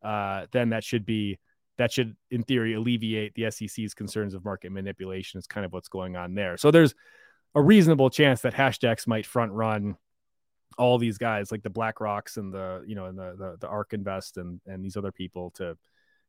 uh, 0.03 0.45
then 0.51 0.69
that 0.69 0.83
should 0.83 1.05
be 1.05 1.39
that 1.77 1.91
should 1.91 2.15
in 2.29 2.43
theory 2.43 2.73
alleviate 2.73 3.33
the 3.35 3.49
SEC's 3.49 3.93
concerns 3.93 4.33
of 4.33 4.43
market 4.43 4.71
manipulation. 4.71 5.37
Is 5.39 5.47
kind 5.47 5.65
of 5.65 5.73
what's 5.73 5.89
going 5.89 6.15
on 6.15 6.35
there. 6.35 6.57
So 6.57 6.71
there's 6.71 6.93
a 7.55 7.61
reasonable 7.61 8.09
chance 8.09 8.41
that 8.41 8.53
Hashdex 8.53 9.07
might 9.07 9.25
front 9.25 9.51
run 9.51 9.97
all 10.77 10.97
these 10.97 11.17
guys 11.17 11.51
like 11.51 11.63
the 11.63 11.69
BlackRocks 11.69 12.37
and 12.37 12.53
the 12.53 12.83
you 12.85 12.95
know 12.95 13.05
and 13.05 13.17
the 13.17 13.35
the, 13.37 13.57
the 13.61 13.67
Ark 13.67 13.93
Invest 13.93 14.37
and 14.37 14.61
and 14.65 14.83
these 14.83 14.97
other 14.97 15.11
people 15.11 15.51
to 15.51 15.77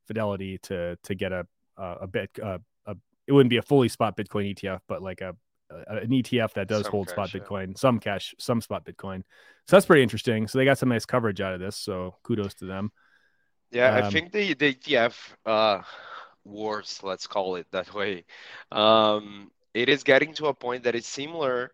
Fidelity 0.07 0.59
to 0.59 0.97
to 1.05 1.15
get 1.15 1.33
a 1.33 1.47
a, 1.77 1.85
a 2.03 2.07
bit 2.07 2.31
uh, 2.43 2.59
a 2.87 2.97
it 3.27 3.33
wouldn't 3.33 3.51
be 3.51 3.59
a 3.59 3.63
fully 3.63 3.89
spot 3.89 4.17
Bitcoin 4.17 4.55
ETF, 4.55 4.81
but 4.89 5.03
like 5.03 5.21
a, 5.21 5.37
a 5.71 5.97
an 5.99 6.11
ETF 6.11 6.55
that 6.55 6.67
does 6.67 6.83
some 6.83 6.91
hold 6.91 7.07
cash, 7.07 7.15
spot 7.15 7.35
yeah. 7.35 7.41
Bitcoin, 7.41 7.79
some 7.79 8.01
cash, 8.01 8.35
some 8.39 8.61
spot 8.61 8.85
Bitcoin. 8.85 9.23
So 9.67 9.77
that's 9.77 9.87
pretty 9.87 10.03
interesting. 10.03 10.49
So 10.49 10.59
they 10.59 10.65
got 10.65 10.79
some 10.79 10.89
nice 10.89 11.07
coverage 11.07 11.41
out 11.41 11.55
of 11.55 11.61
this. 11.61 11.77
So 11.77 12.17
kudos 12.25 12.55
to 12.55 12.65
them. 12.65 12.91
Yeah, 13.71 13.91
um, 13.91 13.95
I 13.95 14.03
think 14.03 14.33
the 14.33 14.55
the 14.55 14.67
ETF 14.69 15.37
uh, 15.47 15.83
wars, 16.45 17.01
let's 17.03 17.27
call 17.27 17.57
it 17.57 17.67
that 17.73 17.93
way, 17.95 18.25
um, 18.73 19.51
it 19.75 19.89
is 19.89 20.03
getting 20.05 20.35
to 20.35 20.47
a 20.47 20.55
point 20.55 20.85
that 20.85 20.95
is 20.95 21.07
similar 21.07 21.73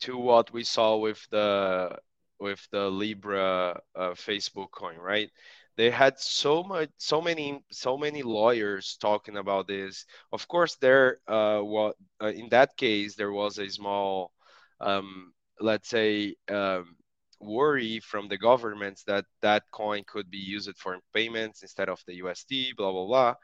to 0.00 0.16
what 0.18 0.52
we 0.52 0.64
saw 0.64 0.96
with 0.96 1.26
the 1.30 1.98
with 2.40 2.66
the 2.72 2.88
Libra 2.90 3.80
uh, 3.94 4.10
Facebook 4.12 4.70
coin, 4.72 4.96
right? 4.98 5.30
They 5.76 5.90
had 5.90 6.18
so 6.18 6.62
much, 6.62 6.90
so 6.98 7.20
many, 7.20 7.62
so 7.70 7.96
many 7.96 8.22
lawyers 8.22 8.96
talking 9.00 9.36
about 9.36 9.66
this. 9.68 10.06
Of 10.32 10.46
course, 10.48 10.76
there, 10.76 11.18
uh, 11.28 11.60
what 11.60 11.96
uh, 12.22 12.26
in 12.28 12.48
that 12.50 12.76
case, 12.76 13.16
there 13.16 13.32
was 13.32 13.58
a 13.58 13.68
small 13.70 14.32
um, 14.80 15.32
let's 15.60 15.88
say 15.88 16.36
um, 16.48 16.96
worry 17.42 18.00
from 18.00 18.28
the 18.28 18.38
governments 18.38 19.04
that 19.04 19.24
that 19.42 19.64
coin 19.72 20.04
could 20.06 20.30
be 20.30 20.38
used 20.38 20.76
for 20.78 20.98
payments 21.14 21.62
instead 21.62 21.88
of 21.88 22.00
the 22.06 22.20
USD, 22.20 22.76
blah 22.76 22.92
blah 22.92 23.06
blah. 23.06 23.34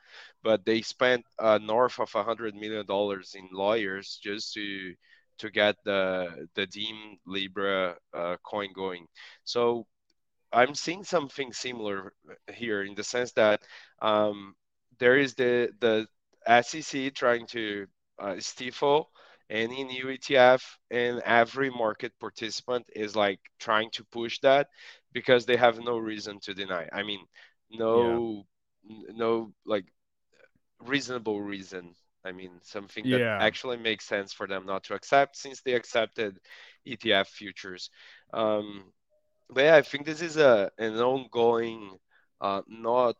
But 0.43 0.65
they 0.65 0.83
spent 0.83 1.25
uh, 1.39 1.59
north 1.59 1.99
of 2.01 2.11
hundred 2.13 2.55
million 2.55 2.87
dollars 2.87 3.35
in 3.35 3.49
lawyers 3.53 4.19
just 4.23 4.55
to 4.55 4.95
to 5.39 5.51
get 5.51 5.77
the 5.85 6.49
the 6.55 6.67
Diem 6.67 7.19
Libra 7.27 7.97
uh, 8.15 8.37
coin 8.43 8.73
going. 8.75 9.07
So 9.45 9.87
I'm 10.53 10.75
seeing 10.75 11.05
something 11.05 11.53
similar 11.53 12.13
here 12.53 12.83
in 12.85 12.95
the 12.95 13.05
sense 13.05 13.33
that 13.33 13.63
um, 14.01 14.55
there 14.99 15.19
is 15.19 15.35
the 15.35 15.71
the 15.81 16.07
SEC 16.63 17.15
trying 17.15 17.47
to 17.49 17.87
uh, 18.19 18.37
stifle 18.39 19.11
any 19.51 19.85
new 19.85 20.07
ETF, 20.07 20.63
and 20.91 21.21
every 21.25 21.71
market 21.71 22.13
participant 22.21 22.87
is 22.95 23.17
like 23.17 23.41
trying 23.59 23.91
to 23.93 24.05
push 24.05 24.39
that 24.41 24.69
because 25.13 25.47
they 25.47 25.57
have 25.57 25.79
no 25.79 25.99
reason 25.99 26.39
to 26.41 26.55
deny. 26.55 26.89
I 26.93 27.03
mean, 27.03 27.21
no, 27.71 28.45
yeah. 28.85 29.13
no 29.15 29.53
like 29.65 29.87
reasonable 30.85 31.41
reason. 31.41 31.95
I 32.25 32.33
mean, 32.33 32.51
something 32.63 33.09
that 33.11 33.21
yeah. 33.21 33.39
actually 33.41 33.79
makes 33.79 34.05
sense 34.05 34.33
for 34.33 34.47
them 34.47 34.67
not 34.67 34.85
to 34.85 34.95
accept 34.95 35.37
since 35.37 35.63
they 35.63 35.73
accepted 35.73 36.39
ETF 36.87 37.29
futures. 37.29 37.91
Um, 38.33 38.93
but 39.51 39.65
yeah, 39.65 39.77
I 39.77 39.83
think 39.83 40.05
this 40.05 40.21
is 40.21 40.37
a 40.37 40.71
an 40.79 40.99
ongoing, 40.99 41.97
uh, 42.41 42.63
not 42.69 43.17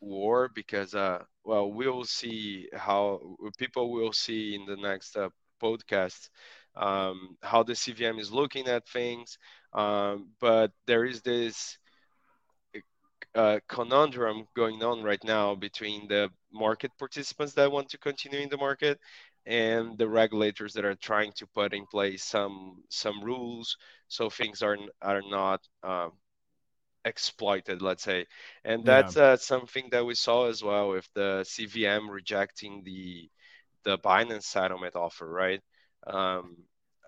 war 0.00 0.50
because 0.54 0.94
uh, 0.94 1.22
well, 1.44 1.72
we'll 1.72 2.04
see 2.04 2.68
how 2.72 3.36
people 3.58 3.90
will 3.90 4.12
see 4.12 4.54
in 4.54 4.64
the 4.66 4.76
next 4.76 5.16
uh, 5.16 5.28
podcast 5.62 6.28
um, 6.76 7.36
how 7.42 7.62
the 7.62 7.74
CVM 7.74 8.18
is 8.18 8.32
looking 8.32 8.68
at 8.68 8.88
things. 8.88 9.38
Um, 9.72 10.30
but 10.40 10.72
there 10.86 11.04
is 11.04 11.22
this 11.22 11.78
uh, 13.34 13.58
conundrum 13.68 14.46
going 14.54 14.82
on 14.82 15.02
right 15.02 15.22
now 15.24 15.54
between 15.54 16.08
the 16.08 16.30
market 16.52 16.90
participants 16.98 17.54
that 17.54 17.72
want 17.72 17.88
to 17.90 17.98
continue 17.98 18.40
in 18.40 18.48
the 18.48 18.56
market 18.56 18.98
and 19.46 19.98
the 19.98 20.08
regulators 20.08 20.74
that 20.74 20.84
are 20.84 20.94
trying 20.94 21.32
to 21.32 21.46
put 21.48 21.72
in 21.72 21.86
place 21.86 22.22
some 22.22 22.82
some 22.90 23.22
rules 23.24 23.76
so 24.08 24.28
things 24.28 24.62
are 24.62 24.76
are 25.00 25.22
not 25.30 25.60
uh, 25.82 26.08
exploited 27.04 27.82
let's 27.82 28.04
say 28.04 28.26
and 28.64 28.84
that's 28.84 29.16
yeah. 29.16 29.22
uh, 29.22 29.36
something 29.36 29.88
that 29.90 30.04
we 30.04 30.14
saw 30.14 30.48
as 30.48 30.62
well 30.62 30.90
with 30.90 31.08
the 31.14 31.40
cvm 31.44 32.08
rejecting 32.10 32.82
the 32.84 33.28
the 33.84 33.98
binance 33.98 34.44
settlement 34.44 34.96
offer 34.96 35.28
right 35.28 35.60
um, 36.06 36.56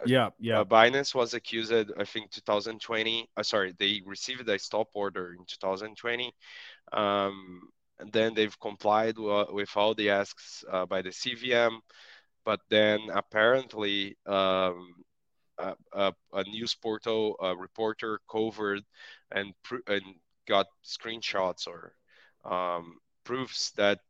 yeah, 0.06 0.30
yeah. 0.38 0.60
Uh, 0.60 0.64
Binance 0.64 1.14
was 1.14 1.34
accused, 1.34 1.72
I 1.72 2.04
think, 2.04 2.30
2020. 2.30 3.28
Uh, 3.36 3.42
sorry, 3.42 3.74
they 3.78 4.02
received 4.04 4.48
a 4.48 4.58
stop 4.58 4.88
order 4.94 5.32
in 5.38 5.44
2020. 5.46 6.32
Um, 6.92 7.60
and 7.98 8.12
then 8.12 8.34
they've 8.34 8.58
complied 8.60 9.14
w- 9.16 9.54
with 9.54 9.70
all 9.76 9.94
the 9.94 10.10
asks 10.10 10.64
uh, 10.70 10.86
by 10.86 11.02
the 11.02 11.10
CVM. 11.10 11.78
But 12.44 12.60
then 12.68 13.00
apparently, 13.12 14.16
um, 14.26 14.94
a, 15.58 15.74
a, 15.92 16.12
a, 16.32 16.44
news 16.44 16.74
portal 16.74 17.36
a 17.40 17.56
reporter 17.56 18.20
covered 18.30 18.82
and, 19.30 19.54
pr- 19.62 19.86
and 19.86 20.02
got 20.46 20.66
screenshots 20.84 21.66
or 21.66 21.94
um, 22.44 22.98
proofs 23.24 23.70
that 23.72 24.00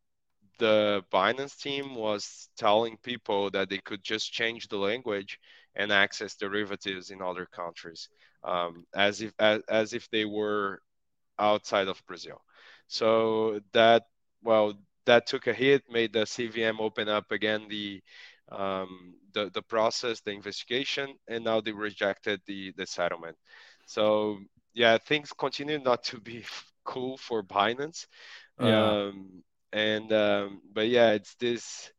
the 0.58 1.02
Binance 1.12 1.58
team 1.58 1.94
was 1.94 2.48
telling 2.56 2.96
people 3.02 3.50
that 3.50 3.68
they 3.70 3.78
could 3.78 4.02
just 4.02 4.32
change 4.32 4.68
the 4.68 4.76
language 4.78 5.38
and 5.74 5.92
access 5.92 6.34
derivatives 6.36 7.10
in 7.10 7.22
other 7.22 7.46
countries, 7.46 8.08
um, 8.44 8.84
as 8.94 9.20
if 9.22 9.32
as, 9.38 9.62
as 9.68 9.92
if 9.92 10.08
they 10.10 10.24
were 10.24 10.80
outside 11.38 11.88
of 11.88 12.02
Brazil. 12.06 12.40
So 12.88 13.60
that 13.72 14.04
well, 14.42 14.74
that 15.06 15.26
took 15.26 15.46
a 15.46 15.54
hit, 15.54 15.82
made 15.90 16.12
the 16.12 16.26
CVM 16.26 16.80
open 16.80 17.08
up 17.08 17.30
again 17.32 17.66
the 17.68 18.02
um, 18.50 19.14
the 19.32 19.50
the 19.52 19.62
process, 19.62 20.20
the 20.20 20.32
investigation, 20.32 21.14
and 21.28 21.44
now 21.44 21.60
they 21.60 21.72
rejected 21.72 22.40
the 22.46 22.72
the 22.76 22.86
settlement. 22.86 23.36
So 23.86 24.38
yeah, 24.74 24.98
things 24.98 25.32
continue 25.32 25.78
not 25.78 26.04
to 26.04 26.20
be 26.20 26.44
cool 26.84 27.16
for 27.16 27.42
Binance. 27.42 28.06
Yeah. 28.58 28.94
Um, 29.08 29.42
and 29.74 30.12
um, 30.14 30.62
but 30.72 30.88
yeah, 30.88 31.12
it's 31.12 31.34
this. 31.36 31.92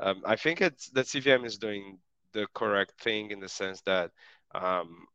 Um, 0.00 0.22
I 0.26 0.36
think 0.36 0.62
it's 0.62 0.90
that 0.90 1.08
CVM 1.08 1.44
is 1.44 1.58
doing 1.58 2.00
the 2.32 2.48
correct 2.54 3.00
thing 3.02 3.30
in 3.32 3.40
the 3.40 3.48
sense 3.48 3.82
that 3.82 4.12
um, 4.54 5.06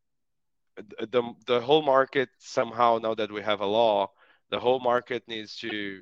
the 1.11 1.23
the 1.47 1.61
whole 1.61 1.81
market 1.83 2.29
somehow 2.39 2.99
now 3.01 3.15
that 3.15 3.31
we 3.31 3.41
have 3.41 3.61
a 3.61 3.65
law, 3.65 4.11
the 4.49 4.59
whole 4.59 4.79
market 4.79 5.23
needs 5.27 5.57
to 5.57 6.01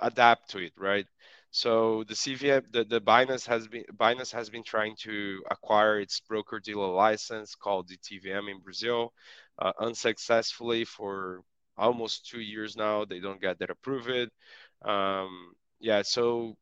adapt 0.00 0.50
to 0.50 0.58
it, 0.58 0.72
right? 0.76 1.06
So 1.50 2.04
the 2.08 2.14
CVM, 2.14 2.62
the, 2.72 2.84
the 2.84 3.00
Binance 3.00 3.46
has 3.46 3.68
been 3.68 3.84
Binance 3.96 4.32
has 4.32 4.50
been 4.50 4.64
trying 4.64 4.96
to 5.00 5.42
acquire 5.50 6.00
its 6.00 6.20
broker 6.20 6.60
dealer 6.60 6.88
license 6.88 7.54
called 7.54 7.88
the 7.88 7.98
TVM 7.98 8.48
in 8.48 8.60
Brazil, 8.60 9.12
uh, 9.58 9.72
unsuccessfully 9.80 10.84
for 10.84 11.42
almost 11.76 12.28
two 12.28 12.40
years 12.40 12.76
now. 12.76 13.04
They 13.04 13.20
don't 13.20 13.40
get 13.40 13.58
that 13.60 13.70
approved. 13.70 14.30
Um, 14.84 15.54
yeah, 15.80 16.02
so 16.02 16.56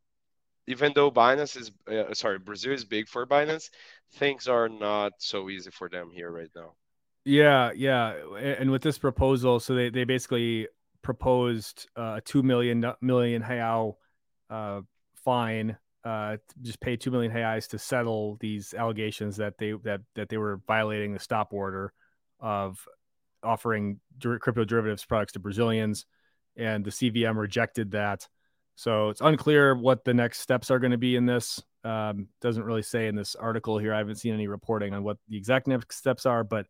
even 0.66 0.92
though 0.94 1.10
Binance 1.10 1.56
is 1.56 1.72
uh, 1.90 2.14
sorry, 2.14 2.38
Brazil 2.38 2.72
is 2.72 2.84
big 2.84 3.08
for 3.08 3.26
Binance, 3.26 3.70
things 4.14 4.48
are 4.48 4.68
not 4.68 5.12
so 5.18 5.50
easy 5.50 5.70
for 5.70 5.88
them 5.88 6.10
here 6.12 6.30
right 6.30 6.50
now. 6.54 6.74
Yeah, 7.24 7.72
yeah, 7.74 8.14
and 8.38 8.70
with 8.70 8.82
this 8.82 8.98
proposal, 8.98 9.60
so 9.60 9.74
they 9.74 9.90
they 9.90 10.04
basically 10.04 10.68
proposed 11.02 11.88
uh, 11.96 12.14
a 12.16 12.20
two 12.20 12.42
million 12.42 12.84
million 13.00 13.42
real 13.42 13.98
uh, 14.48 14.80
fine, 15.16 15.76
uh, 16.04 16.36
just 16.62 16.80
pay 16.80 16.96
two 16.96 17.10
million 17.10 17.32
reais 17.32 17.68
to 17.68 17.78
settle 17.78 18.36
these 18.40 18.72
allegations 18.74 19.36
that 19.36 19.58
they 19.58 19.72
that 19.84 20.00
that 20.14 20.28
they 20.28 20.38
were 20.38 20.60
violating 20.66 21.12
the 21.12 21.20
stop 21.20 21.52
order 21.52 21.92
of 22.38 22.78
offering 23.42 24.00
crypto 24.40 24.64
derivatives 24.64 25.04
products 25.04 25.32
to 25.32 25.38
Brazilians 25.38 26.06
and 26.60 26.84
the 26.84 26.90
CVM 26.90 27.36
rejected 27.36 27.92
that. 27.92 28.28
So 28.76 29.08
it's 29.08 29.20
unclear 29.20 29.74
what 29.74 30.04
the 30.04 30.14
next 30.14 30.40
steps 30.40 30.70
are 30.70 30.78
going 30.78 30.92
to 30.92 30.98
be 30.98 31.16
in 31.16 31.26
this. 31.26 31.62
Um, 31.82 32.28
doesn't 32.40 32.62
really 32.62 32.82
say 32.82 33.08
in 33.08 33.16
this 33.16 33.34
article 33.34 33.78
here. 33.78 33.94
I 33.94 33.98
haven't 33.98 34.16
seen 34.16 34.34
any 34.34 34.46
reporting 34.46 34.94
on 34.94 35.02
what 35.02 35.16
the 35.28 35.36
exact 35.36 35.66
next 35.66 35.96
steps 35.96 36.26
are, 36.26 36.44
but 36.44 36.66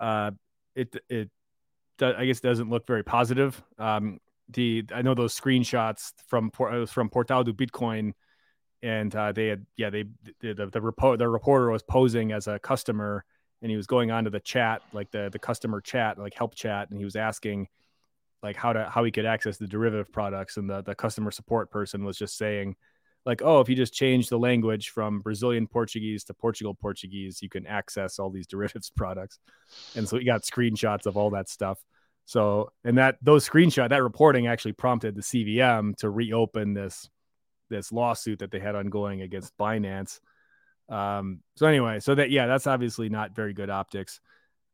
uh, 0.00 0.30
it 0.74 0.96
it 1.08 1.30
I 2.00 2.24
guess 2.24 2.40
doesn't 2.40 2.70
look 2.70 2.86
very 2.86 3.02
positive. 3.02 3.60
Um, 3.78 4.20
the 4.50 4.84
I 4.94 5.02
know 5.02 5.14
those 5.14 5.38
screenshots 5.38 6.12
from 6.28 6.50
from 6.50 7.10
Portal 7.10 7.44
do 7.44 7.52
Bitcoin, 7.52 8.12
and 8.82 9.14
uh, 9.14 9.32
they 9.32 9.48
had 9.48 9.66
yeah 9.76 9.90
they 9.90 10.04
the 10.40 10.54
the, 10.54 10.66
the, 10.66 11.16
the 11.16 11.28
reporter 11.28 11.70
was 11.70 11.82
posing 11.82 12.32
as 12.32 12.46
a 12.46 12.60
customer, 12.60 13.24
and 13.60 13.70
he 13.70 13.76
was 13.76 13.88
going 13.88 14.12
on 14.12 14.24
to 14.24 14.30
the 14.30 14.40
chat 14.40 14.82
like 14.92 15.10
the 15.10 15.28
the 15.32 15.38
customer 15.38 15.80
chat 15.80 16.18
like 16.18 16.34
help 16.34 16.54
chat, 16.54 16.90
and 16.90 16.98
he 16.98 17.04
was 17.04 17.16
asking 17.16 17.66
like 18.42 18.56
how 18.56 18.72
to 18.72 18.88
how 18.88 19.04
he 19.04 19.10
could 19.10 19.26
access 19.26 19.56
the 19.56 19.66
derivative 19.66 20.12
products 20.12 20.56
and 20.56 20.68
the 20.68 20.82
the 20.82 20.94
customer 20.94 21.30
support 21.30 21.70
person 21.70 22.04
was 22.04 22.16
just 22.16 22.36
saying 22.36 22.76
like 23.26 23.42
oh 23.42 23.60
if 23.60 23.68
you 23.68 23.74
just 23.74 23.92
change 23.92 24.28
the 24.28 24.38
language 24.38 24.90
from 24.90 25.20
brazilian 25.20 25.66
portuguese 25.66 26.24
to 26.24 26.34
portugal 26.34 26.74
portuguese 26.74 27.42
you 27.42 27.48
can 27.48 27.66
access 27.66 28.18
all 28.18 28.30
these 28.30 28.46
derivatives 28.54 28.90
products. 28.90 29.38
And 29.94 30.08
so 30.08 30.16
we 30.16 30.24
got 30.24 30.42
screenshots 30.42 31.06
of 31.06 31.16
all 31.16 31.30
that 31.30 31.48
stuff. 31.48 31.78
So 32.24 32.72
and 32.84 32.98
that 32.98 33.16
those 33.22 33.48
screenshot 33.48 33.88
that 33.88 34.02
reporting 34.02 34.46
actually 34.46 34.72
prompted 34.72 35.14
the 35.14 35.22
cvm 35.22 35.96
to 35.96 36.10
reopen 36.10 36.74
this 36.74 37.08
this 37.70 37.92
lawsuit 37.92 38.38
that 38.38 38.50
they 38.50 38.60
had 38.60 38.74
ongoing 38.74 39.22
against 39.22 39.56
binance. 39.58 40.20
Um 40.88 41.40
so 41.56 41.66
anyway 41.66 42.00
so 42.00 42.14
that 42.14 42.30
yeah 42.30 42.46
that's 42.46 42.66
obviously 42.66 43.08
not 43.08 43.34
very 43.34 43.52
good 43.52 43.70
optics 43.70 44.20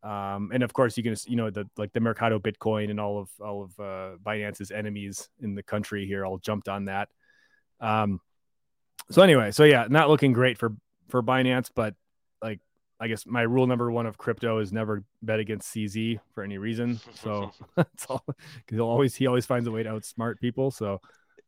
um, 0.05 0.51
and 0.53 0.63
of 0.63 0.73
course, 0.75 0.99
you 0.99 1.03
can, 1.03 1.17
you 1.27 1.37
know, 1.37 1.51
the 1.51 1.69
like 1.79 1.93
the 1.95 2.01
Mercado 2.01 2.39
Bitcoin 2.39 2.91
and 2.91 3.01
all 3.01 3.19
of 3.19 3.31
all 3.41 3.65
of 3.65 3.81
uh, 3.81 4.17
Binance's 4.23 4.71
enemies 4.71 5.31
in 5.41 5.55
the 5.55 5.63
country 5.63 6.07
here 6.07 6.27
all 6.27 6.37
jumped 6.37 6.69
on 6.69 6.85
that. 6.85 7.09
Um, 7.81 8.21
so 9.11 9.23
anyway, 9.23 9.51
so 9.51 9.65
yeah, 9.65 9.87
not 9.89 10.11
looking 10.11 10.35
great 10.35 10.59
for 10.59 10.75
for 11.09 11.23
Binance, 11.23 11.71
but 11.75 11.95
like 12.43 12.61
I 13.01 13.09
guess 13.09 13.25
my 13.27 13.43
rule 13.43 13.67
number 13.67 13.91
one 13.91 14.05
of 14.05 14.19
crypto 14.19 14.59
is 14.59 14.73
never 14.75 15.05
bet 15.23 15.41
against 15.41 15.75
CZ 15.75 16.21
for 16.35 16.45
any 16.45 16.59
reason. 16.59 17.01
So 17.15 17.53
that's 17.75 18.05
all 18.07 18.25
because 18.27 18.77
he'll 18.77 18.83
always 18.83 19.15
he 19.15 19.27
always 19.27 19.47
finds 19.47 19.67
a 19.67 19.73
way 19.73 19.83
to 19.83 19.89
outsmart 19.89 20.39
people. 20.39 20.71
So 20.71 21.01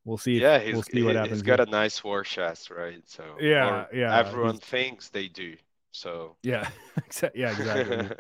we'll 0.07 0.17
see. 0.17 0.41
Yeah, 0.41 0.65
we'll 0.73 0.83
see 0.83 1.03
what 1.03 1.17
happens. 1.17 1.35
He's 1.35 1.43
got 1.43 1.59
here. 1.59 1.69
a 1.69 1.71
nice 1.71 2.03
war 2.03 2.23
chest, 2.23 2.71
right? 2.71 3.03
So 3.05 3.23
yeah, 3.39 3.85
yeah. 3.93 4.19
Everyone 4.19 4.57
thinks 4.57 5.11
they 5.11 5.29
do. 5.29 5.57
So 5.97 6.37
yeah, 6.43 6.69
yeah, 7.35 7.53
exactly. 7.53 7.97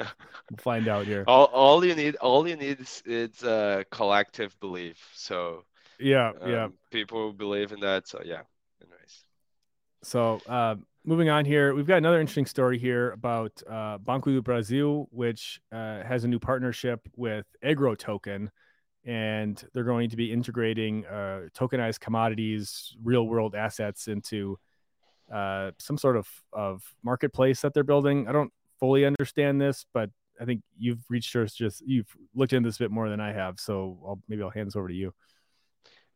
we'll 0.50 0.58
find 0.58 0.88
out 0.88 1.04
here. 1.04 1.24
All, 1.26 1.44
all 1.46 1.84
you 1.84 1.94
need, 1.94 2.16
all 2.16 2.48
you 2.48 2.56
need 2.56 2.80
is 2.80 3.02
it's 3.04 3.42
a 3.42 3.84
collective 3.90 4.58
belief. 4.60 5.10
So 5.14 5.64
yeah, 6.00 6.32
um, 6.40 6.50
yeah, 6.50 6.68
people 6.90 7.34
believe 7.34 7.72
in 7.72 7.80
that. 7.80 8.08
So 8.08 8.22
yeah, 8.24 8.42
anyways. 8.80 9.24
So 10.02 10.40
uh, 10.48 10.76
moving 11.04 11.28
on 11.28 11.44
here, 11.44 11.74
we've 11.74 11.86
got 11.86 11.98
another 11.98 12.18
interesting 12.18 12.46
story 12.46 12.78
here 12.78 13.10
about 13.10 13.52
uh, 13.68 13.98
Banco 13.98 14.30
do 14.30 14.40
Brasil, 14.40 15.08
which 15.10 15.60
uh, 15.70 16.02
has 16.02 16.24
a 16.24 16.28
new 16.28 16.38
partnership 16.38 17.06
with 17.14 17.44
AgroToken. 17.62 18.48
and 19.04 19.62
they're 19.74 19.84
going 19.84 20.08
to 20.10 20.16
be 20.16 20.32
integrating 20.32 21.04
uh, 21.04 21.48
tokenized 21.54 22.00
commodities, 22.00 22.96
real 23.04 23.26
world 23.26 23.54
assets 23.54 24.08
into 24.08 24.58
uh, 25.32 25.72
some 25.78 25.98
sort 25.98 26.16
of, 26.16 26.28
of 26.52 26.82
marketplace 27.02 27.60
that 27.60 27.74
they're 27.74 27.84
building. 27.84 28.28
I 28.28 28.32
don't 28.32 28.52
fully 28.78 29.04
understand 29.04 29.60
this, 29.60 29.86
but 29.92 30.10
I 30.40 30.44
think 30.44 30.62
you've 30.78 31.04
reached 31.08 31.34
us 31.36 31.54
just 31.54 31.82
you've 31.86 32.08
looked 32.34 32.52
into 32.52 32.68
this 32.68 32.76
a 32.76 32.80
bit 32.80 32.90
more 32.90 33.08
than 33.08 33.20
I 33.20 33.32
have. 33.32 33.58
So 33.58 33.98
I'll, 34.06 34.22
maybe 34.28 34.42
I'll 34.42 34.50
hand 34.50 34.66
this 34.66 34.76
over 34.76 34.88
to 34.88 34.94
you. 34.94 35.14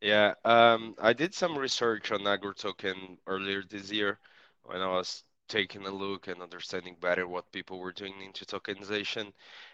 Yeah, 0.01 0.35
um, 0.45 0.95
I 1.01 1.13
did 1.13 1.35
some 1.35 1.59
research 1.59 2.11
on 2.11 2.21
AgroToken 2.21 3.19
earlier 3.27 3.63
this 3.69 3.93
year 3.93 4.19
when 4.65 4.81
I 4.81 4.87
was 4.87 5.25
taking 5.49 5.85
a 5.85 5.91
look 5.91 6.29
and 6.29 6.41
understanding 6.41 6.97
better 7.01 7.27
what 7.27 7.53
people 7.53 7.79
were 7.79 7.93
doing 7.93 8.15
into 8.25 8.47
tokenization. 8.47 9.33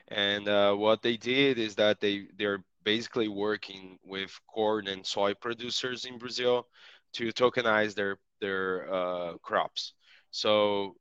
And 0.08 0.48
uh, 0.48 0.74
what 0.74 1.02
they 1.02 1.16
did 1.16 1.58
is 1.58 1.74
that 1.76 2.00
they 2.00 2.26
they're 2.36 2.64
basically 2.82 3.28
working 3.28 3.98
with 4.04 4.30
corn 4.52 4.88
and 4.88 5.04
soy 5.04 5.34
producers 5.34 6.06
in 6.06 6.18
Brazil 6.18 6.66
to 7.12 7.32
tokenize 7.32 7.94
their 7.94 8.18
their 8.40 8.92
uh, 8.92 9.38
crops. 9.38 9.92
So 10.30 10.96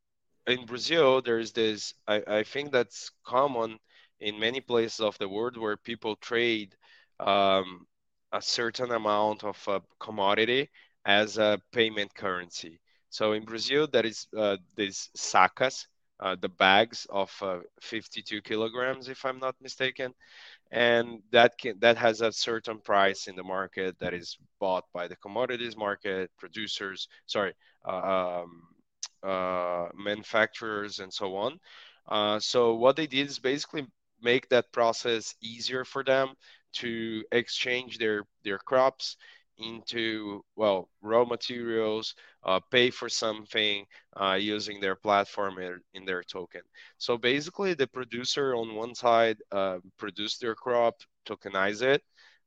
in 0.48 0.66
Brazil, 0.66 1.22
there's 1.22 1.52
this. 1.52 1.94
I, 2.08 2.22
I 2.28 2.44
think 2.44 2.72
that's 2.72 3.12
common 3.26 3.80
in 4.20 4.40
many 4.40 4.62
places 4.62 5.00
of 5.00 5.18
the 5.18 5.28
world 5.30 5.58
where 5.58 5.78
people 5.78 6.16
trade 6.18 6.76
um, 7.20 7.86
a 8.32 8.42
certain 8.42 8.92
amount 8.92 9.44
of 9.44 9.58
a 9.68 9.82
commodity 10.00 10.70
as 11.06 11.38
a 11.38 11.60
payment 11.72 12.14
currency. 12.16 12.80
So 13.10 13.34
in 13.34 13.46
Brazil, 13.46 13.88
that 13.94 14.06
is 14.06 14.28
uh, 14.38 14.58
these 14.76 15.10
sacas, 15.16 15.88
uh, 16.20 16.36
the 16.40 16.50
bags 16.50 17.08
of 17.10 17.32
uh, 17.42 17.60
52 17.82 18.42
kilograms, 18.42 19.10
if 19.10 19.26
I'm 19.26 19.40
not 19.40 19.56
mistaken, 19.62 20.14
and 20.72 21.22
that 21.32 21.58
can 21.58 21.80
that 21.80 21.98
has 21.98 22.22
a 22.22 22.32
certain 22.32 22.80
price 22.80 23.28
in 23.28 23.36
the 23.36 23.44
market 23.44 23.98
that 24.00 24.14
is 24.14 24.38
bought 24.60 24.86
by 24.94 25.08
the 25.08 25.16
commodities 25.18 25.78
market 25.78 26.32
producers. 26.38 27.08
Sorry, 27.26 27.54
uh, 27.88 28.42
um, 28.44 28.62
uh, 29.24 29.90
manufacturers 29.96 31.00
and 31.00 31.14
so 31.14 31.36
on. 31.36 31.60
Uh, 32.08 32.40
so 32.40 32.76
what 32.76 32.96
they 32.96 33.08
did 33.08 33.28
is 33.28 33.40
basically 33.40 33.86
make 34.22 34.48
that 34.50 34.72
process 34.72 35.36
easier 35.42 35.84
for 35.84 36.04
them 36.04 36.34
to 36.74 37.24
exchange 37.32 37.98
their 37.98 38.24
their 38.44 38.60
crops 38.60 39.18
into 39.58 40.44
well 40.56 40.90
raw 41.02 41.24
materials 41.26 42.14
uh, 42.44 42.60
pay 42.72 42.90
for 42.90 43.10
something 43.10 43.86
uh, 44.20 44.38
using 44.40 44.80
their 44.80 44.96
platform 44.96 45.58
in, 45.94 46.06
their 46.06 46.24
token. 46.24 46.62
So 46.98 47.18
basically 47.18 47.74
the 47.74 47.88
producer 47.88 48.56
on 48.56 48.76
one 48.76 48.96
side 48.96 49.38
uh, 49.52 49.78
produce 49.98 50.38
their 50.38 50.56
crop 50.56 50.96
tokenize 51.28 51.82
it 51.82 52.02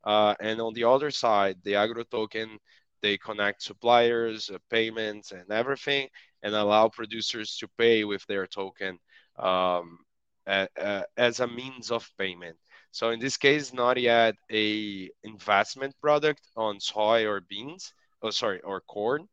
uh, 0.04 0.34
and 0.40 0.60
on 0.60 0.74
the 0.74 0.84
other 0.84 1.10
side 1.10 1.56
the 1.64 1.72
AgroToken 1.72 2.56
they 3.02 3.16
connect 3.18 3.62
suppliers 3.62 4.50
uh, 4.50 4.58
payments 4.70 5.32
and 5.32 5.50
everything 5.50 6.08
and 6.42 6.54
allow 6.54 6.88
producers 6.88 7.56
to 7.56 7.68
pay 7.78 8.04
with 8.04 8.24
their 8.26 8.46
token 8.46 8.98
um, 9.38 9.98
as 10.46 11.40
a 11.40 11.46
means 11.46 11.90
of 11.90 12.08
payment 12.18 12.56
so 12.90 13.11
in 13.11 13.21
this 13.21 13.37
case, 13.37 13.73
not 13.73 14.00
yet 14.00 14.35
a 14.50 15.11
investment 15.23 15.95
product 16.00 16.40
on 16.57 16.80
soy 16.80 17.26
or 17.26 17.40
beans, 17.40 17.92
oh 18.23 18.30
sorry, 18.30 18.61
or 18.62 18.81
corn, 18.81 19.29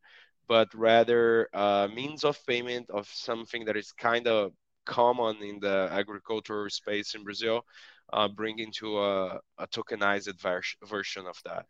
but 0.48 0.68
rather 0.74 1.48
a 1.52 1.88
means 1.92 2.24
of 2.24 2.38
payment 2.46 2.90
of 2.90 3.08
something 3.08 3.64
that 3.64 3.76
is 3.76 3.92
kind 3.92 4.26
of 4.28 4.52
common 4.84 5.36
in 5.42 5.58
the 5.60 5.88
agricultural 5.90 6.70
space 6.70 7.14
in 7.14 7.24
Brazil, 7.24 7.64
uh, 8.12 8.28
bringing 8.28 8.70
to 8.72 8.98
a, 8.98 9.40
a 9.58 9.66
tokenized 9.68 10.40
ver- 10.40 10.62
version 10.86 11.26
of 11.26 11.36
that. 11.44 11.66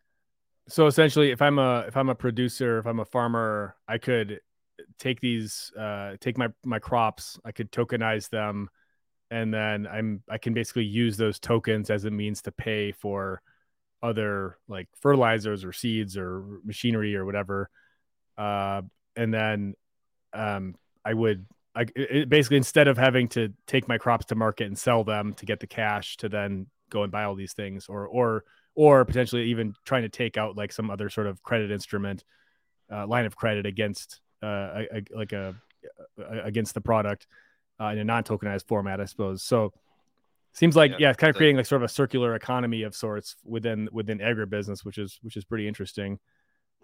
So 0.69 0.87
essentially, 0.87 1.31
if 1.31 1.41
I'm 1.41 1.59
a 1.59 1.85
if 1.87 1.95
I'm 1.95 2.09
a 2.09 2.15
producer, 2.15 2.77
if 2.79 2.85
I'm 2.85 2.99
a 2.99 3.05
farmer, 3.05 3.75
I 3.87 3.97
could 3.97 4.41
take 4.99 5.21
these 5.21 5.71
uh, 5.79 6.17
take 6.19 6.37
my 6.37 6.49
my 6.65 6.79
crops, 6.79 7.39
I 7.45 7.51
could 7.51 7.71
tokenize 7.71 8.29
them 8.29 8.69
and 9.29 9.53
then 9.53 9.87
I'm 9.87 10.23
I 10.29 10.37
can 10.37 10.53
basically 10.53 10.85
use 10.85 11.17
those 11.17 11.39
tokens 11.39 11.89
as 11.89 12.05
a 12.05 12.11
means 12.11 12.41
to 12.43 12.51
pay 12.51 12.91
for 12.91 13.41
other 14.01 14.57
like 14.67 14.87
fertilizers 15.01 15.65
or 15.65 15.73
seeds 15.73 16.17
or 16.17 16.59
machinery 16.63 17.15
or 17.15 17.25
whatever. 17.25 17.69
Uh, 18.37 18.83
and 19.15 19.33
then 19.33 19.73
um, 20.33 20.75
I 21.03 21.13
would 21.13 21.45
I 21.75 21.85
it, 21.95 22.29
basically 22.29 22.57
instead 22.57 22.87
of 22.87 22.97
having 22.97 23.27
to 23.29 23.53
take 23.65 23.87
my 23.87 23.97
crops 23.97 24.25
to 24.27 24.35
market 24.35 24.67
and 24.67 24.77
sell 24.77 25.03
them 25.03 25.33
to 25.35 25.45
get 25.45 25.59
the 25.59 25.67
cash 25.67 26.17
to 26.17 26.29
then 26.29 26.67
go 26.89 27.03
and 27.03 27.11
buy 27.11 27.23
all 27.23 27.35
these 27.35 27.53
things 27.53 27.87
or 27.87 28.07
or 28.07 28.43
or 28.75 29.03
potentially 29.05 29.49
even 29.49 29.73
trying 29.85 30.03
to 30.03 30.09
take 30.09 30.37
out 30.37 30.55
like 30.55 30.71
some 30.71 30.89
other 30.89 31.09
sort 31.09 31.27
of 31.27 31.41
credit 31.43 31.71
instrument 31.71 32.23
uh, 32.91 33.05
line 33.07 33.25
of 33.25 33.35
credit 33.35 33.65
against 33.65 34.21
uh, 34.43 34.47
a, 34.47 34.87
a, 34.93 35.17
like 35.17 35.33
a, 35.33 35.55
a 36.19 36.39
against 36.43 36.73
the 36.73 36.81
product 36.81 37.27
uh, 37.79 37.87
in 37.87 37.99
a 37.99 38.03
non-tokenized 38.03 38.67
format, 38.67 38.99
I 38.99 39.05
suppose. 39.05 39.43
So 39.43 39.73
seems 40.53 40.75
like 40.75 40.91
yeah, 40.91 40.97
yeah 40.99 41.09
it's 41.09 41.17
kind 41.17 41.29
of 41.29 41.35
creating 41.35 41.57
like 41.57 41.65
sort 41.65 41.81
of 41.81 41.89
a 41.89 41.93
circular 41.93 42.35
economy 42.35 42.83
of 42.83 42.95
sorts 42.95 43.35
within 43.45 43.89
within 43.91 44.19
agribusiness, 44.19 44.83
which 44.83 44.97
is 44.97 45.19
which 45.21 45.37
is 45.37 45.45
pretty 45.45 45.67
interesting. 45.67 46.19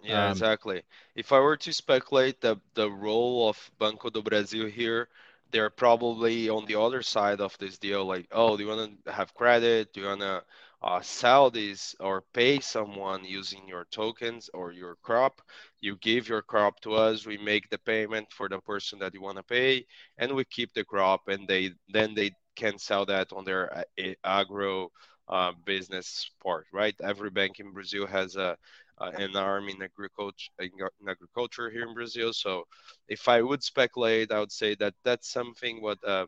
Yeah, 0.02 0.26
um, 0.26 0.32
exactly. 0.32 0.82
If 1.14 1.32
I 1.32 1.40
were 1.40 1.56
to 1.56 1.72
speculate 1.72 2.40
the 2.40 2.56
the 2.74 2.90
role 2.90 3.48
of 3.48 3.70
Banco 3.78 4.10
do 4.10 4.22
Brasil 4.22 4.66
here, 4.66 5.08
they're 5.50 5.70
probably 5.70 6.48
on 6.48 6.66
the 6.66 6.78
other 6.78 7.02
side 7.02 7.40
of 7.40 7.56
this 7.58 7.78
deal. 7.78 8.04
Like, 8.04 8.26
oh, 8.32 8.56
do 8.56 8.62
you 8.62 8.68
want 8.68 9.04
to 9.04 9.12
have 9.12 9.34
credit? 9.34 9.92
Do 9.92 10.00
you 10.00 10.06
want 10.06 10.20
to 10.20 10.42
uh, 10.84 11.00
sell 11.02 11.50
this 11.50 11.96
or 12.00 12.22
pay 12.34 12.60
someone 12.60 13.24
using 13.24 13.68
your 13.68 13.86
tokens 13.90 14.50
or 14.54 14.72
your 14.72 14.96
crop. 15.02 15.42
You 15.80 15.96
give 15.96 16.28
your 16.28 16.42
crop 16.42 16.80
to 16.82 16.94
us, 16.94 17.26
we 17.26 17.38
make 17.38 17.70
the 17.70 17.78
payment 17.78 18.32
for 18.32 18.48
the 18.48 18.60
person 18.60 19.00
that 19.00 19.14
you 19.14 19.22
want 19.22 19.38
to 19.38 19.44
pay, 19.44 19.86
and 20.18 20.34
we 20.34 20.44
keep 20.44 20.74
the 20.74 20.84
crop, 20.84 21.28
and 21.28 21.48
they 21.48 21.72
then 21.88 22.14
they 22.14 22.32
can 22.56 22.78
sell 22.78 23.06
that 23.06 23.32
on 23.32 23.44
their 23.44 23.78
uh, 23.78 24.12
agro 24.24 24.90
uh, 25.28 25.52
business 25.64 26.30
part, 26.42 26.66
right? 26.72 26.94
Every 27.02 27.30
bank 27.30 27.60
in 27.60 27.72
Brazil 27.72 28.06
has 28.06 28.36
a 28.36 28.56
uh, 28.98 29.12
an 29.16 29.36
arm 29.36 29.68
in 29.68 29.82
agriculture 29.82 30.50
in 30.60 30.70
agriculture 31.08 31.70
here 31.70 31.86
in 31.88 31.94
Brazil. 31.94 32.32
So, 32.32 32.66
if 33.08 33.28
I 33.28 33.42
would 33.42 33.62
speculate, 33.62 34.32
I 34.32 34.40
would 34.40 34.52
say 34.52 34.74
that 34.76 34.94
that's 35.04 35.30
something 35.32 35.82
what 35.82 35.98
uh, 36.06 36.26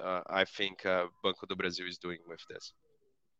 uh, 0.00 0.22
I 0.28 0.44
think 0.44 0.86
uh, 0.86 1.06
Banco 1.22 1.46
do 1.46 1.56
Brasil 1.56 1.86
is 1.88 1.98
doing 1.98 2.20
with 2.28 2.40
this. 2.48 2.72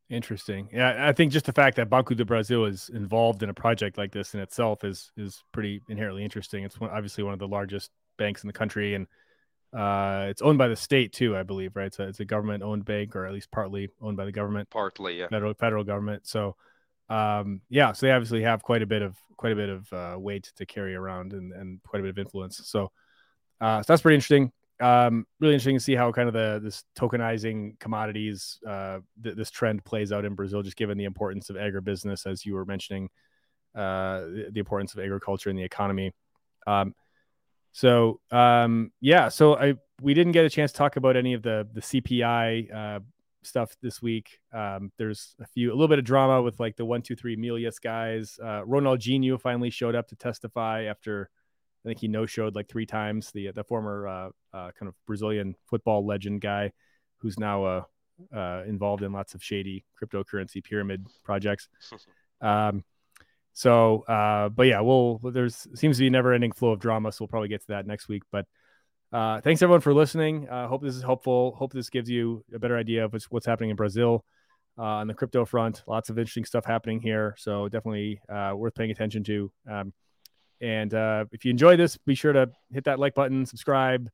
Interesting. 0.08 0.68
Yeah, 0.72 1.08
I 1.08 1.12
think 1.12 1.32
just 1.32 1.46
the 1.46 1.52
fact 1.52 1.76
that 1.76 1.90
Banco 1.90 2.14
do 2.14 2.24
Brasil 2.24 2.64
is 2.64 2.88
involved 2.90 3.42
in 3.42 3.48
a 3.48 3.54
project 3.54 3.98
like 3.98 4.12
this 4.12 4.34
in 4.34 4.40
itself 4.40 4.84
is 4.84 5.10
is 5.16 5.42
pretty 5.50 5.82
inherently 5.88 6.22
interesting. 6.22 6.62
It's 6.62 6.78
one, 6.78 6.90
obviously 6.90 7.24
one 7.24 7.32
of 7.32 7.40
the 7.40 7.48
largest 7.48 7.90
banks 8.16 8.44
in 8.44 8.46
the 8.46 8.52
country, 8.52 8.94
and 8.94 9.08
uh, 9.76 10.26
it's 10.28 10.42
owned 10.42 10.58
by 10.58 10.68
the 10.68 10.76
state 10.76 11.12
too, 11.12 11.36
I 11.36 11.42
believe. 11.42 11.74
Right? 11.74 11.92
So 11.92 12.04
it's 12.04 12.20
a 12.20 12.24
government 12.24 12.62
owned 12.62 12.84
bank, 12.84 13.16
or 13.16 13.26
at 13.26 13.32
least 13.32 13.50
partly 13.50 13.88
owned 14.00 14.16
by 14.16 14.24
the 14.24 14.32
government. 14.32 14.70
Partly, 14.70 15.18
yeah. 15.18 15.26
Federal 15.26 15.54
federal 15.54 15.82
government. 15.82 16.24
So, 16.28 16.54
um, 17.08 17.62
yeah. 17.68 17.90
So 17.90 18.06
they 18.06 18.12
obviously 18.12 18.42
have 18.42 18.62
quite 18.62 18.82
a 18.82 18.86
bit 18.86 19.02
of 19.02 19.16
quite 19.36 19.52
a 19.52 19.56
bit 19.56 19.68
of 19.68 19.92
uh, 19.92 20.16
weight 20.20 20.52
to 20.54 20.66
carry 20.66 20.94
around 20.94 21.32
and 21.32 21.52
and 21.52 21.82
quite 21.82 21.98
a 21.98 22.02
bit 22.04 22.10
of 22.10 22.18
influence. 22.18 22.60
So, 22.64 22.92
uh, 23.60 23.82
so 23.82 23.92
that's 23.92 24.02
pretty 24.02 24.14
interesting 24.14 24.52
um, 24.80 25.26
really 25.40 25.54
interesting 25.54 25.76
to 25.76 25.80
see 25.80 25.94
how 25.94 26.12
kind 26.12 26.28
of 26.28 26.34
the 26.34 26.60
this 26.62 26.84
tokenizing 26.98 27.78
commodities 27.78 28.58
uh, 28.66 28.98
th- 29.22 29.36
this 29.36 29.50
trend 29.50 29.84
plays 29.84 30.12
out 30.12 30.24
in 30.24 30.34
Brazil, 30.34 30.62
just 30.62 30.76
given 30.76 30.98
the 30.98 31.04
importance 31.04 31.48
of 31.48 31.56
agribusiness, 31.56 32.26
as 32.26 32.44
you 32.44 32.54
were 32.54 32.64
mentioning, 32.64 33.08
uh, 33.74 34.20
the, 34.20 34.48
the, 34.52 34.60
importance 34.60 34.92
of 34.92 35.00
agriculture 35.00 35.48
in 35.48 35.56
the 35.56 35.62
economy. 35.62 36.12
Um, 36.66 36.94
so 37.72 38.20
um, 38.30 38.92
yeah, 39.00 39.28
so 39.28 39.56
I 39.56 39.74
we 40.02 40.12
didn't 40.14 40.32
get 40.32 40.44
a 40.44 40.50
chance 40.50 40.72
to 40.72 40.78
talk 40.78 40.96
about 40.96 41.16
any 41.16 41.32
of 41.32 41.42
the 41.42 41.66
the 41.72 41.80
CPI 41.80 42.74
uh, 42.74 43.00
stuff 43.42 43.74
this 43.80 44.02
week. 44.02 44.40
Um, 44.52 44.92
there's 44.98 45.34
a 45.40 45.46
few 45.46 45.70
a 45.70 45.74
little 45.74 45.88
bit 45.88 45.98
of 45.98 46.04
drama 46.04 46.42
with 46.42 46.60
like 46.60 46.76
the 46.76 46.84
one 46.84 47.00
two 47.00 47.16
three 47.16 47.36
Milhas 47.36 47.80
guys. 47.80 48.38
Uh, 48.42 48.62
Ronaldinho 48.62 49.40
finally 49.40 49.70
showed 49.70 49.94
up 49.94 50.08
to 50.08 50.16
testify 50.16 50.84
after 50.84 51.30
I 51.86 51.90
think 51.90 52.00
he 52.00 52.08
no 52.08 52.26
showed 52.26 52.56
like 52.56 52.68
three 52.68 52.86
times. 52.86 53.30
The 53.30 53.52
the 53.52 53.62
former 53.62 54.08
uh, 54.08 54.28
uh, 54.52 54.70
kind 54.72 54.88
of 54.88 54.94
Brazilian 55.06 55.54
football 55.70 56.04
legend 56.04 56.40
guy, 56.40 56.72
who's 57.18 57.38
now 57.38 57.64
uh, 57.64 57.82
uh, 58.34 58.62
involved 58.66 59.02
in 59.02 59.12
lots 59.12 59.34
of 59.34 59.42
shady 59.42 59.84
cryptocurrency 60.02 60.62
pyramid 60.62 61.06
projects. 61.24 61.68
Um, 62.42 62.84
so, 63.54 64.02
uh, 64.02 64.50
but 64.50 64.66
yeah, 64.66 64.80
we'll 64.80 65.18
there's 65.22 65.66
seems 65.74 65.96
to 65.96 66.02
be 66.02 66.08
a 66.08 66.10
never 66.10 66.34
ending 66.34 66.52
flow 66.52 66.72
of 66.72 66.80
drama, 66.80 67.10
so 67.10 67.22
we'll 67.22 67.28
probably 67.28 67.48
get 67.48 67.62
to 67.62 67.68
that 67.68 67.86
next 67.86 68.08
week. 68.08 68.24
But 68.30 68.44
uh, 69.10 69.40
thanks 69.40 69.62
everyone 69.62 69.80
for 69.80 69.94
listening. 69.94 70.46
Uh, 70.46 70.68
hope 70.68 70.82
this 70.82 70.94
is 70.94 71.02
helpful. 71.02 71.54
Hope 71.56 71.72
this 71.72 71.88
gives 71.88 72.10
you 72.10 72.44
a 72.54 72.58
better 72.58 72.76
idea 72.76 73.06
of 73.06 73.14
what's, 73.14 73.24
what's 73.30 73.46
happening 73.46 73.70
in 73.70 73.76
Brazil 73.76 74.26
uh, 74.76 74.82
on 74.82 75.06
the 75.06 75.14
crypto 75.14 75.46
front. 75.46 75.82
Lots 75.86 76.10
of 76.10 76.18
interesting 76.18 76.44
stuff 76.44 76.66
happening 76.66 77.00
here, 77.00 77.34
so 77.38 77.66
definitely 77.68 78.20
uh, 78.28 78.52
worth 78.54 78.74
paying 78.74 78.90
attention 78.90 79.24
to. 79.24 79.50
Um, 79.70 79.94
And 80.60 80.92
uh, 80.94 81.26
if 81.32 81.44
you 81.44 81.50
enjoy 81.50 81.76
this, 81.76 81.96
be 81.96 82.14
sure 82.14 82.32
to 82.32 82.50
hit 82.72 82.84
that 82.84 82.98
like 82.98 83.14
button, 83.14 83.44
subscribe, 83.44 84.08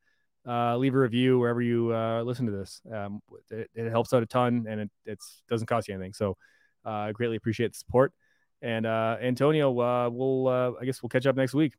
uh, 0.46 0.76
leave 0.76 0.94
a 0.94 0.98
review 0.98 1.38
wherever 1.38 1.62
you 1.62 1.94
uh, 1.94 2.22
listen 2.22 2.46
to 2.46 2.52
this. 2.52 2.80
Um, 2.92 3.20
it, 3.50 3.70
it, 3.74 3.90
helps 3.90 4.12
out 4.12 4.22
a 4.22 4.26
ton, 4.26 4.66
and 4.68 4.90
it 5.06 5.20
doesn't 5.48 5.66
cost 5.66 5.88
you 5.88 5.94
anything. 5.94 6.12
So 6.12 6.36
I 6.84 7.10
uh, 7.10 7.12
greatly 7.12 7.36
appreciate 7.36 7.72
the 7.72 7.78
support. 7.78 8.12
And 8.60 8.86
uh, 8.86 9.18
Antonio, 9.20 9.70
uh, 9.80 10.08
we'll 10.10 10.48
I 10.80 10.84
guess 10.84 11.02
we'll 11.02 11.10
catch 11.10 11.26
up 11.26 11.36
next 11.36 11.54
week. 11.54 11.74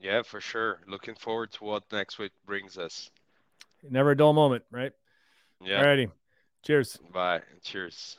Yeah, 0.00 0.22
for 0.22 0.40
sure. 0.40 0.80
Looking 0.88 1.14
forward 1.14 1.52
to 1.52 1.64
what 1.64 1.84
next 1.92 2.18
week 2.18 2.32
brings 2.44 2.76
us. 2.76 3.10
Never 3.88 4.10
a 4.10 4.16
dull 4.16 4.32
moment, 4.32 4.64
right? 4.70 4.92
Yeah. 5.60 5.82
Alrighty. 5.82 6.10
Cheers. 6.62 6.98
Bye. 7.12 7.42
Cheers. 7.62 8.16